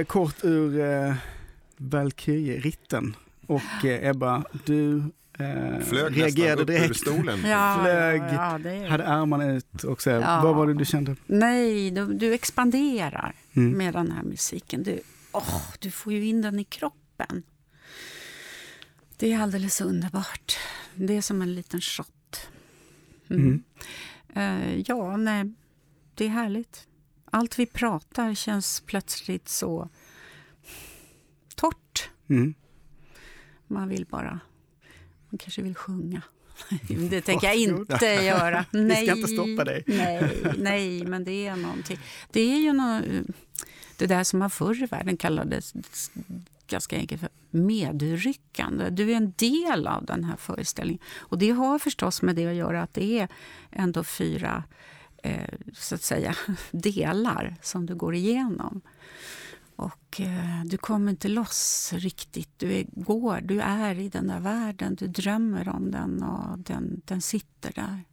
Kort 0.09 0.43
ur 0.43 0.79
eh, 0.79 1.13
Valkyrie-ritten. 1.77 3.15
Och 3.47 3.85
eh, 3.85 4.09
Ebba, 4.09 4.43
du 4.65 4.97
eh, 5.39 5.79
Flög 5.79 6.17
reagerade 6.17 6.55
nästan 6.55 6.59
upp 6.61 6.69
ur 6.69 6.73
direkt. 6.73 6.99
stolen. 6.99 7.39
Ja, 7.45 7.79
Flög, 7.83 8.21
ja, 8.21 8.51
ja, 8.51 8.57
det 8.57 8.69
är... 8.71 8.87
Hade 8.89 9.07
armarna 9.07 9.51
ut 9.51 9.83
och 9.83 10.01
så. 10.01 10.09
Ja. 10.09 10.41
Vad 10.43 10.55
var 10.55 10.67
det 10.67 10.73
du 10.73 10.85
kände? 10.85 11.15
Nej, 11.25 11.91
du, 11.91 12.13
du 12.13 12.33
expanderar 12.33 13.35
Mm. 13.53 13.77
med 13.77 13.93
den 13.93 14.11
här 14.11 14.23
musiken. 14.23 14.83
Du, 14.83 14.99
åh, 15.31 15.61
du 15.79 15.91
får 15.91 16.13
ju 16.13 16.25
in 16.25 16.41
den 16.41 16.59
i 16.59 16.63
kroppen. 16.63 17.43
Det 19.17 19.33
är 19.33 19.39
alldeles 19.39 19.81
underbart. 19.81 20.57
Det 20.95 21.17
är 21.17 21.21
som 21.21 21.41
en 21.41 21.53
liten 21.55 21.81
shot. 21.81 22.47
Mm. 23.29 23.63
Eh, 24.35 24.79
ja, 24.85 25.17
nej, 25.17 25.53
det 26.15 26.25
är 26.25 26.29
härligt. 26.29 26.87
Allt 27.31 27.59
vi 27.59 27.65
pratar 27.65 28.33
känns 28.33 28.81
plötsligt 28.85 29.49
så 29.49 29.89
torrt. 31.55 32.09
Mm. 32.29 32.53
Man 33.67 33.89
vill 33.89 34.05
bara... 34.05 34.39
Man 35.29 35.37
kanske 35.37 35.61
vill 35.61 35.75
sjunga. 35.75 36.21
Det 37.09 37.21
tänker 37.21 37.47
jag 37.47 37.55
inte 37.55 38.05
göra. 38.05 38.65
Vi 38.71 38.83
Nej, 38.83 39.05
ska 39.07 39.15
inte 39.15 39.27
stoppa 39.27 39.63
dig. 39.63 39.83
Nej, 39.87 40.43
nej, 40.57 41.05
men 41.05 41.23
det 41.23 41.47
är 41.47 41.55
någonting. 41.55 41.99
Det 42.31 42.41
är 42.41 42.57
ju 42.57 42.73
nå 42.73 43.01
det 43.97 44.07
där 44.07 44.23
som 44.23 44.39
man 44.39 44.49
förr 44.49 44.83
i 44.83 44.85
världen 44.85 45.17
kallades 45.17 45.73
ganska 46.67 46.95
enkelt 46.95 47.21
för 47.21 47.29
medryckande. 47.49 48.89
Du 48.89 49.11
är 49.11 49.15
en 49.15 49.33
del 49.35 49.87
av 49.87 50.05
den 50.05 50.23
här 50.23 50.35
föreställningen. 50.37 51.01
Och 51.17 51.37
det 51.37 51.49
har 51.49 51.79
förstås 51.79 52.21
med 52.21 52.35
det 52.35 52.47
att 52.47 52.55
göra 52.55 52.83
att 52.83 52.93
det 52.93 53.19
är 53.19 53.27
ändå 53.71 54.03
fyra 54.03 54.63
eh, 55.23 55.53
så 55.73 55.95
att 55.95 56.01
säga, 56.01 56.36
delar 56.71 57.55
som 57.62 57.86
du 57.86 57.95
går 57.95 58.15
igenom. 58.15 58.82
Och 59.75 60.21
eh, 60.21 60.63
du 60.65 60.77
kommer 60.77 61.12
inte 61.12 61.27
loss 61.27 61.93
riktigt. 61.95 62.49
Du 62.58 62.73
är, 62.73 62.86
går, 62.91 63.41
du 63.41 63.62
är 63.62 63.99
i 63.99 64.10
den 64.10 64.27
där 64.27 64.39
världen, 64.39 64.95
du 64.95 65.08
drömmer 65.08 65.69
om 65.69 65.91
den 65.91 66.23
och 66.23 66.60
den, 66.60 67.01
den 67.05 67.21
sitter 67.21 67.71
där. 67.75 68.03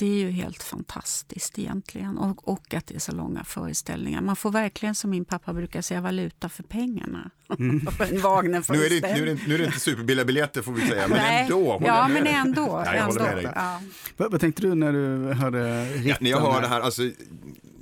Det 0.00 0.06
är 0.06 0.18
ju 0.18 0.30
helt 0.30 0.62
fantastiskt 0.62 1.58
egentligen. 1.58 2.18
Och, 2.18 2.48
och 2.48 2.74
att 2.74 2.86
det 2.86 2.94
är 2.94 2.98
så 2.98 3.12
långa 3.12 3.44
föreställningar. 3.44 4.20
Man 4.20 4.36
får 4.36 4.50
verkligen, 4.50 4.94
som 4.94 5.10
min 5.10 5.24
pappa 5.24 5.52
brukar 5.52 5.82
säga, 5.82 6.00
valuta 6.00 6.48
för 6.48 6.62
pengarna. 6.62 7.30
för 7.90 8.04
en 8.04 8.62
Nu 8.68 8.84
är, 8.84 9.00
det, 9.00 9.14
nu, 9.14 9.22
är 9.22 9.26
det, 9.26 9.38
nu 9.48 9.54
är 9.54 9.58
det 9.58 9.64
inte 9.64 9.80
superbilliga 9.80 10.24
biljetter 10.24 10.62
får 10.62 10.72
vi 10.72 10.80
säga, 10.80 11.08
men 11.08 11.18
Nej. 11.18 11.42
ändå. 11.42 11.82
Ja, 11.84 12.08
men 12.08 12.26
ändå. 12.26 12.82
Ja, 12.86 12.94
jag 12.94 13.04
håller 13.04 13.20
med 13.20 13.30
ändå. 13.30 13.42
dig. 13.42 13.52
Ja. 13.54 13.80
Vad, 14.16 14.30
vad 14.30 14.40
tänkte 14.40 14.62
du 14.62 14.74
när 14.74 14.92
du 14.92 15.32
hörde 15.34 15.84
ritten? 15.84 16.06
Ja, 16.06 16.16
när 16.20 16.30
jag 16.30 16.40
hör 16.40 16.60
det 16.60 16.68
här, 16.68 16.80
alltså, 16.80 17.02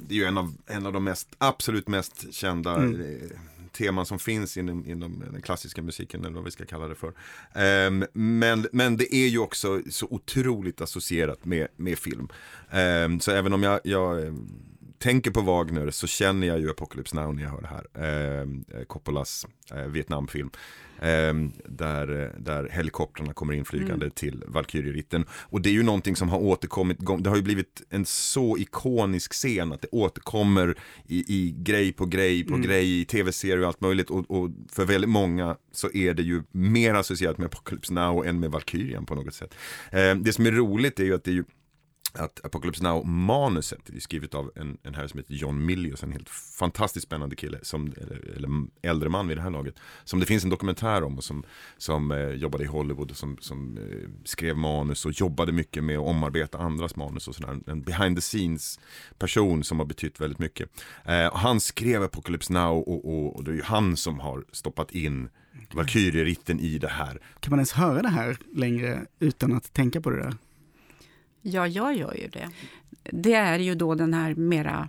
det 0.03 0.15
är 0.15 0.19
ju 0.19 0.25
en 0.25 0.39
av, 0.39 0.55
en 0.67 0.87
av 0.87 0.93
de 0.93 1.05
mest, 1.05 1.29
absolut 1.39 1.89
mest 1.89 2.35
kända 2.35 2.77
Mm 2.77 3.03
teman 3.79 4.07
som 4.07 4.19
finns 4.19 4.57
inom, 4.57 4.87
inom 4.87 5.25
den 5.33 5.43
klassiska 5.43 5.83
musiken 5.83 6.25
eller 6.25 6.35
vad 6.35 6.45
vi 6.45 6.51
ska 6.51 6.65
kalla 6.65 6.89
det 6.89 6.95
för. 6.95 7.13
Um, 7.87 8.05
men, 8.13 8.67
men 8.73 8.97
det 8.97 9.15
är 9.15 9.29
ju 9.29 9.39
också 9.39 9.83
så 9.91 10.07
otroligt 10.11 10.81
associerat 10.81 11.45
med, 11.45 11.69
med 11.77 11.99
film. 11.99 12.29
Um, 13.05 13.21
så 13.21 13.31
även 13.31 13.53
om 13.53 13.63
jag, 13.63 13.81
jag 13.85 14.27
ehm, 14.27 14.68
tänker 14.99 15.31
på 15.31 15.41
Wagner 15.41 15.91
så 15.91 16.07
känner 16.07 16.47
jag 16.47 16.61
ju 16.61 16.71
Apocalypse 16.71 17.17
Now 17.17 17.35
när 17.35 17.43
jag 17.43 17.51
hör 17.51 17.61
det 17.61 17.69
här. 17.69 18.41
Eh, 18.41 18.85
Coppolas 18.85 19.47
eh, 19.71 19.85
Vietnamfilm. 19.85 20.51
Eh, 21.01 21.35
där, 21.65 22.35
där 22.39 22.69
helikoptrarna 22.73 23.33
kommer 23.33 23.55
inflygande 23.55 24.05
mm. 24.07 24.11
till 24.11 24.45
Valkyrieritten. 24.47 25.25
Och 25.31 25.61
det 25.61 25.69
är 25.69 25.73
ju 25.73 25.83
någonting 25.83 26.17
som 26.17 26.29
har 26.29 26.39
återkommit, 26.39 26.99
det 27.19 27.31
har 27.31 27.37
ju 27.37 27.43
blivit 27.43 27.83
en 27.91 28.05
så 28.05 28.59
ikonisk 28.59 29.33
scen 29.33 29.73
att 29.73 29.83
det 29.83 29.89
återkommer 29.93 30.79
i, 31.07 31.25
i 31.35 31.55
grej 31.59 31.93
på 31.93 32.07
grej 32.07 32.45
på 32.45 32.55
mm. 32.55 32.67
grej, 32.67 33.01
i 33.01 33.05
tv-serier 33.05 33.61
och 33.61 33.67
allt 33.67 33.81
möjligt. 33.81 34.11
Och, 34.11 34.31
och, 34.31 34.51
för 34.73 34.85
väldigt 34.85 35.11
många 35.11 35.57
så 35.73 35.91
är 35.91 36.15
det 36.15 36.23
ju 36.23 36.43
mer 36.51 36.95
associerat 36.95 37.39
med 37.39 37.47
Apocalypse 37.47 37.93
Now 37.93 38.27
än 38.27 38.41
med 38.41 38.51
Valkyrien 38.51 39.07
på 39.07 39.15
något 39.15 39.35
sätt. 39.35 39.55
Eh, 39.91 40.15
det 40.15 40.33
som 40.33 40.47
är 40.47 40.53
roligt 40.53 41.01
är 41.01 41.05
ju 41.05 41.15
att 41.15 41.25
det 41.25 41.31
är 41.31 41.35
ju 41.35 41.45
att 42.13 42.45
Apocalypse 42.45 42.83
Now-manuset 42.83 43.91
är 43.97 44.01
skrivet 44.01 44.35
av 44.35 44.53
en, 44.55 44.79
en 44.83 44.95
herre 44.95 45.09
som 45.09 45.19
heter 45.19 45.35
John 45.35 45.67
Milius, 45.67 46.03
en 46.03 46.13
helt 46.13 46.29
fantastiskt 46.29 47.07
spännande 47.07 47.37
kille, 47.37 47.59
som, 47.63 47.93
eller, 47.97 48.37
eller 48.37 48.51
äldre 48.83 49.09
man 49.09 49.29
vid 49.29 49.37
det 49.37 49.43
här 49.43 49.51
laget, 49.51 49.75
som 50.05 50.21
det 50.21 50.27
finns 50.27 50.45
en 50.45 50.51
dokumentär 50.51 51.05
om 51.05 51.17
och 51.17 51.25
som, 51.25 51.45
som 51.79 52.11
eh, 52.11 52.31
jobbade 52.31 52.65
i 52.65 52.67
Hollywood 52.67 53.11
och 53.11 53.17
som, 53.17 53.37
som 53.41 53.79
eh, 53.79 54.09
skrev 54.25 54.57
manus 54.57 55.07
och 55.07 55.13
jobbade 55.13 55.53
mycket 55.53 55.85
med 55.85 55.99
att 55.99 56.07
omarbeta 56.07 56.59
andras 56.59 56.97
manus 56.97 57.29
och 57.29 57.35
sådär. 57.35 57.59
En 57.67 57.83
behind 57.83 58.17
the 58.17 58.23
scenes 58.23 58.81
person 59.19 59.65
som 59.65 59.79
har 59.79 59.87
betytt 59.87 60.21
väldigt 60.21 60.39
mycket. 60.39 60.71
Eh, 61.05 61.35
han 61.35 61.61
skrev 61.61 62.03
Apocalypse 62.03 62.53
Now 62.53 62.79
och, 62.79 63.09
och, 63.09 63.37
och 63.37 63.45
det 63.45 63.51
är 63.51 63.55
ju 63.55 63.63
han 63.63 63.97
som 63.97 64.21
har 64.21 64.45
stoppat 64.53 64.91
in 64.91 65.29
Valkyrieritten 65.73 66.61
i 66.61 66.79
det 66.79 66.89
här. 66.89 67.21
Kan 67.41 67.51
man 67.51 67.59
ens 67.59 67.73
höra 67.73 68.03
det 68.03 68.09
här 68.09 68.39
längre 68.55 69.07
utan 69.19 69.53
att 69.53 69.73
tänka 69.73 70.01
på 70.01 70.11
det 70.11 70.23
där? 70.23 70.35
Ja, 71.43 71.67
jag 71.67 71.97
gör 71.97 72.15
ju 72.15 72.29
det. 72.29 72.49
Det 73.03 73.35
är 73.35 73.59
ju 73.59 73.75
då 73.75 73.95
den 73.95 74.15
här 74.15 74.35
mera 74.35 74.89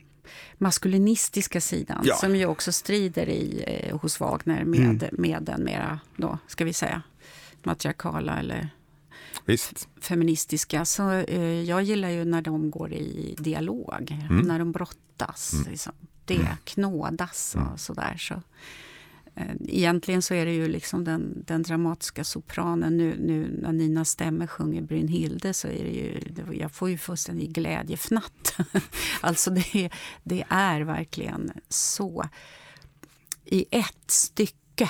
maskulinistiska 0.58 1.62
sidan 1.62 2.02
ja. 2.04 2.16
som 2.16 2.36
ju 2.36 2.46
också 2.46 2.72
strider 2.72 3.30
i, 3.30 3.64
eh, 3.68 3.98
hos 3.98 4.20
Wagner 4.20 4.64
med, 4.64 5.04
mm. 5.04 5.10
med 5.12 5.44
den 5.44 5.64
mera, 5.64 6.00
då, 6.16 6.38
ska 6.48 6.66
vi 6.66 6.74
säga, 6.74 7.02
matriarkala 7.64 8.40
eller 8.40 8.70
Visst. 9.46 9.88
feministiska. 10.02 10.86
Så 10.86 11.12
eh, 11.12 11.62
jag 11.62 11.84
gillar 11.84 12.10
ju 12.10 12.26
när 12.26 12.42
de 12.42 12.72
går 12.72 12.94
i 12.94 13.36
dialog, 13.40 14.18
mm. 14.30 14.48
när 14.48 14.60
de 14.60 14.72
brottas. 14.72 15.54
Mm. 15.54 15.72
Liksom. 15.72 15.94
Det 16.26 16.36
mm. 16.36 16.48
knådas 16.64 17.56
och 17.56 17.62
mm. 17.62 17.78
sådär. 17.78 18.16
Så. 18.18 18.42
Eh, 19.40 19.56
egentligen 19.68 20.22
så 20.22 20.34
är 20.34 20.46
det 20.46 20.54
ju 20.54 20.68
liksom 20.68 21.04
den, 21.04 21.44
den 21.48 21.64
dramatiska 21.64 22.24
sopranen. 22.24 22.98
Nu, 22.98 23.16
nu 23.20 23.60
när 23.62 23.72
Nina 23.72 24.06
Stämmer 24.06 24.48
sjunger 24.48 24.82
Brynhilde 24.82 25.54
så 25.54 25.68
är 25.68 25.84
det 25.84 25.92
ju, 25.92 26.58
jag 26.60 26.72
får 26.72 26.90
ju 26.90 26.98
fullständig 26.98 27.54
glädjefnatt. 27.54 28.58
alltså 29.22 29.52
det, 29.52 29.90
det 30.24 30.46
är 30.50 30.82
verkligen 30.82 31.52
så 31.70 32.26
i 33.46 33.66
ett 33.72 34.12
stycke 34.12 34.90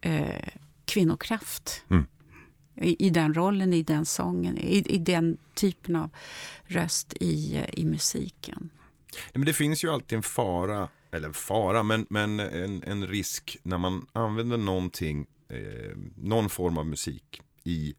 eh, 0.00 0.48
kvinnokraft. 0.84 1.84
Mm. 1.90 2.06
I, 2.74 3.06
I, 3.06 3.10
den 3.10 3.34
rollen, 3.34 3.72
i 3.72 3.82
den 3.82 4.04
sången, 4.04 4.58
i, 4.58 4.84
i 4.86 4.98
den 4.98 5.38
typen 5.54 5.96
av 5.96 6.10
röst 6.64 7.14
i, 7.20 7.64
i 7.72 7.84
musiken. 7.84 8.70
Men 9.32 9.44
det 9.44 9.52
finns 9.52 9.84
ju 9.84 9.90
alltid 9.90 10.16
en 10.16 10.22
fara 10.22 10.88
eller 11.12 11.32
fara, 11.32 11.82
men, 11.82 12.06
men 12.10 12.40
en, 12.40 12.82
en 12.82 13.06
risk 13.06 13.56
när 13.62 13.78
man 13.78 14.06
använder 14.12 14.56
någonting, 14.56 15.26
eh, 15.48 15.96
någon 16.16 16.48
form 16.48 16.78
av 16.78 16.86
musik 16.86 17.42
i, 17.64 17.94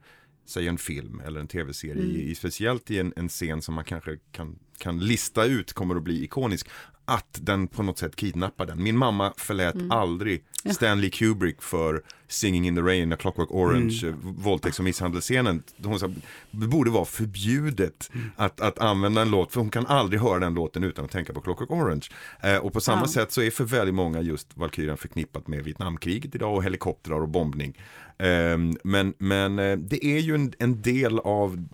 säg 0.45 0.67
en 0.67 0.78
film 0.78 1.21
eller 1.26 1.39
en 1.39 1.47
tv-serie, 1.47 2.04
mm. 2.04 2.15
i, 2.15 2.36
speciellt 2.36 2.91
i 2.91 3.00
en, 3.00 3.13
en 3.15 3.30
scen 3.30 3.62
som 3.62 3.76
man 3.76 3.84
kanske 3.84 4.17
kan, 4.32 4.60
kan 4.78 5.00
lista 5.00 5.45
ut 5.45 5.74
kommer 5.74 5.95
att 5.95 6.04
bli 6.04 6.24
ikonisk 6.24 6.69
att 7.05 7.39
den 7.41 7.67
på 7.67 7.83
något 7.83 7.97
sätt 7.97 8.15
kidnappar 8.15 8.65
den. 8.65 8.83
Min 8.83 8.97
mamma 8.97 9.33
förlät 9.37 9.75
mm. 9.75 9.91
aldrig 9.91 10.43
Stanley 10.65 11.09
Kubrick 11.09 11.61
för 11.61 12.01
Singing 12.27 12.67
in 12.67 12.75
the 12.75 12.81
Rain, 12.81 13.13
A 13.13 13.15
Clockwork 13.19 13.51
Orange, 13.51 13.99
mm. 14.03 14.19
Eh, 14.19 14.31
våldtäkts 14.43 14.79
och 14.79 14.85
misshandelsscenen. 14.85 15.63
Hon 15.83 15.99
sa 15.99 16.07
det 16.51 16.67
borde 16.67 16.91
vara 16.91 17.05
förbjudet 17.05 18.09
mm. 18.13 18.31
att, 18.35 18.61
att 18.61 18.79
använda 18.79 19.21
en 19.21 19.31
låt, 19.31 19.53
för 19.53 19.59
hon 19.59 19.69
kan 19.69 19.87
aldrig 19.87 20.21
höra 20.21 20.39
den 20.39 20.53
låten 20.53 20.83
utan 20.83 21.05
att 21.05 21.11
tänka 21.11 21.33
på 21.33 21.41
Clockwork 21.41 21.71
Orange. 21.71 22.07
Eh, 22.41 22.57
och 22.57 22.73
på 22.73 22.81
samma 22.81 23.01
ja. 23.01 23.07
sätt 23.07 23.31
så 23.31 23.41
är 23.41 23.51
för 23.51 23.63
väldigt 23.63 23.95
många 23.95 24.21
just 24.21 24.57
Valkyrien 24.57 24.97
förknippat 24.97 25.47
med 25.47 25.63
Vietnamkriget 25.63 26.35
idag 26.35 26.55
och 26.55 26.63
helikoptrar 26.63 27.21
och 27.21 27.29
bombning. 27.29 27.77
Eh, 28.17 28.57
men, 28.83 29.13
men 29.17 29.59
eh, 29.59 29.77
det 29.77 30.05
är 30.05 30.19
ju 30.19 30.35
en, 30.35 30.53
en 30.59 30.81
del 30.81 31.19
av 31.19 31.67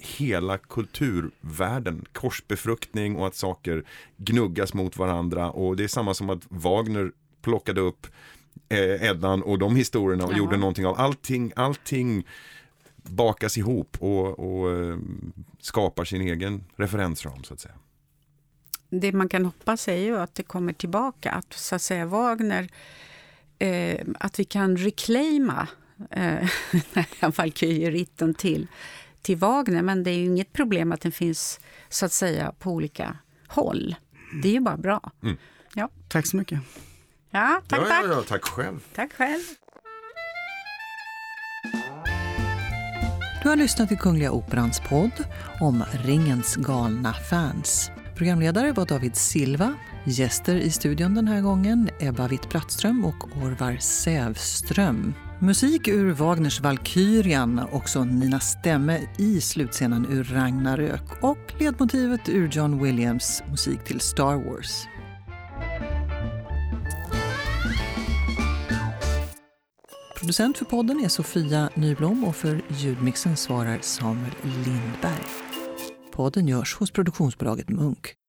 hela 0.00 0.58
kulturvärlden, 0.58 2.04
korsbefruktning 2.12 3.16
och 3.16 3.26
att 3.26 3.34
saker 3.34 3.84
gnuggas 4.16 4.74
mot 4.74 4.96
varandra 4.96 5.50
och 5.50 5.76
det 5.76 5.84
är 5.84 5.88
samma 5.88 6.14
som 6.14 6.30
att 6.30 6.42
Wagner 6.48 7.12
plockade 7.42 7.80
upp 7.80 8.06
eh, 8.68 9.08
Eddan 9.08 9.42
och 9.42 9.58
de 9.58 9.76
historierna 9.76 10.24
och 10.24 10.30
Jaha. 10.30 10.38
gjorde 10.38 10.56
någonting 10.56 10.86
av 10.86 11.00
allting, 11.00 11.52
allting 11.56 12.26
bakas 12.96 13.58
ihop 13.58 13.96
och, 14.00 14.38
och 14.38 14.70
eh, 14.72 14.98
skapar 15.60 16.04
sin 16.04 16.20
egen 16.20 16.64
referensram 16.76 17.44
så 17.44 17.54
att 17.54 17.60
säga. 17.60 17.74
Det 18.90 19.12
man 19.12 19.28
kan 19.28 19.44
hoppas 19.44 19.88
är 19.88 19.96
ju 19.96 20.18
att 20.18 20.34
det 20.34 20.42
kommer 20.42 20.72
tillbaka, 20.72 21.30
att 21.30 21.52
så 21.52 21.74
att 21.74 21.82
säga 21.82 22.06
Wagner, 22.06 22.68
eh, 23.58 24.00
att 24.18 24.38
vi 24.40 24.44
kan 24.44 24.76
reclaima 24.76 25.68
eh, 26.10 26.48
Valkyrieritten 27.36 28.34
till 28.34 28.66
till 29.22 29.36
Wagner. 29.36 29.82
Men 29.82 30.02
det 30.02 30.10
är 30.10 30.14
ju 30.14 30.24
inget 30.24 30.52
problem 30.52 30.92
att 30.92 31.00
den 31.00 31.12
finns 31.12 31.60
så 31.88 32.06
att 32.06 32.12
säga 32.12 32.52
på 32.58 32.70
olika 32.70 33.16
håll. 33.46 33.94
Det 34.42 34.48
är 34.48 34.52
ju 34.52 34.60
bara 34.60 34.76
bra. 34.76 35.12
Mm. 35.22 35.36
Ja. 35.74 35.88
Tack 36.08 36.26
så 36.26 36.36
mycket. 36.36 36.60
Ja, 37.30 37.62
tack, 37.68 37.80
ja, 37.80 37.84
tack. 37.84 38.04
Ja, 38.04 38.12
ja, 38.12 38.22
tack 38.28 38.44
själv. 38.44 38.80
Tack 38.94 39.12
själv. 39.12 39.42
Du 43.42 43.48
har 43.48 43.56
lyssnat 43.56 43.88
till 43.88 43.98
Kungliga 43.98 44.32
Operans 44.32 44.80
podd 44.88 45.24
om 45.60 45.84
Ringens 46.04 46.56
galna 46.56 47.12
fans. 47.12 47.90
Programledare 48.16 48.72
var 48.72 48.86
David 48.86 49.16
Silva. 49.16 49.74
Gäster 50.04 50.56
i 50.56 50.70
studion 50.70 51.14
den 51.14 51.28
här 51.28 51.40
gången 51.40 51.90
Ebba 52.00 52.28
Witt-Brattström 52.28 53.04
och 53.04 53.36
Orvar 53.36 53.76
Sävström. 53.76 55.14
Musik 55.42 55.88
ur 55.88 56.12
Wagners 56.12 56.60
Valkyrian, 56.60 57.60
också 57.72 58.04
Nina 58.04 58.40
Stämme 58.40 59.08
i 59.18 59.40
slutscenen 59.40 60.06
ur 60.06 60.24
Ragnarök 60.24 61.22
och 61.22 61.54
ledmotivet 61.58 62.28
ur 62.28 62.48
John 62.48 62.82
Williams 62.82 63.42
musik 63.50 63.84
till 63.84 64.00
Star 64.00 64.34
Wars. 64.36 64.86
Producent 70.18 70.58
för 70.58 70.64
podden 70.64 71.04
är 71.04 71.08
Sofia 71.08 71.70
Nyblom 71.74 72.24
och 72.24 72.36
för 72.36 72.62
ljudmixen 72.68 73.36
svarar 73.36 73.78
Samuel 73.80 74.32
Lindberg. 74.42 75.24
Podden 76.12 76.48
görs 76.48 76.74
hos 76.74 76.90
produktionsbolaget 76.90 77.68
Munk. 77.68 78.19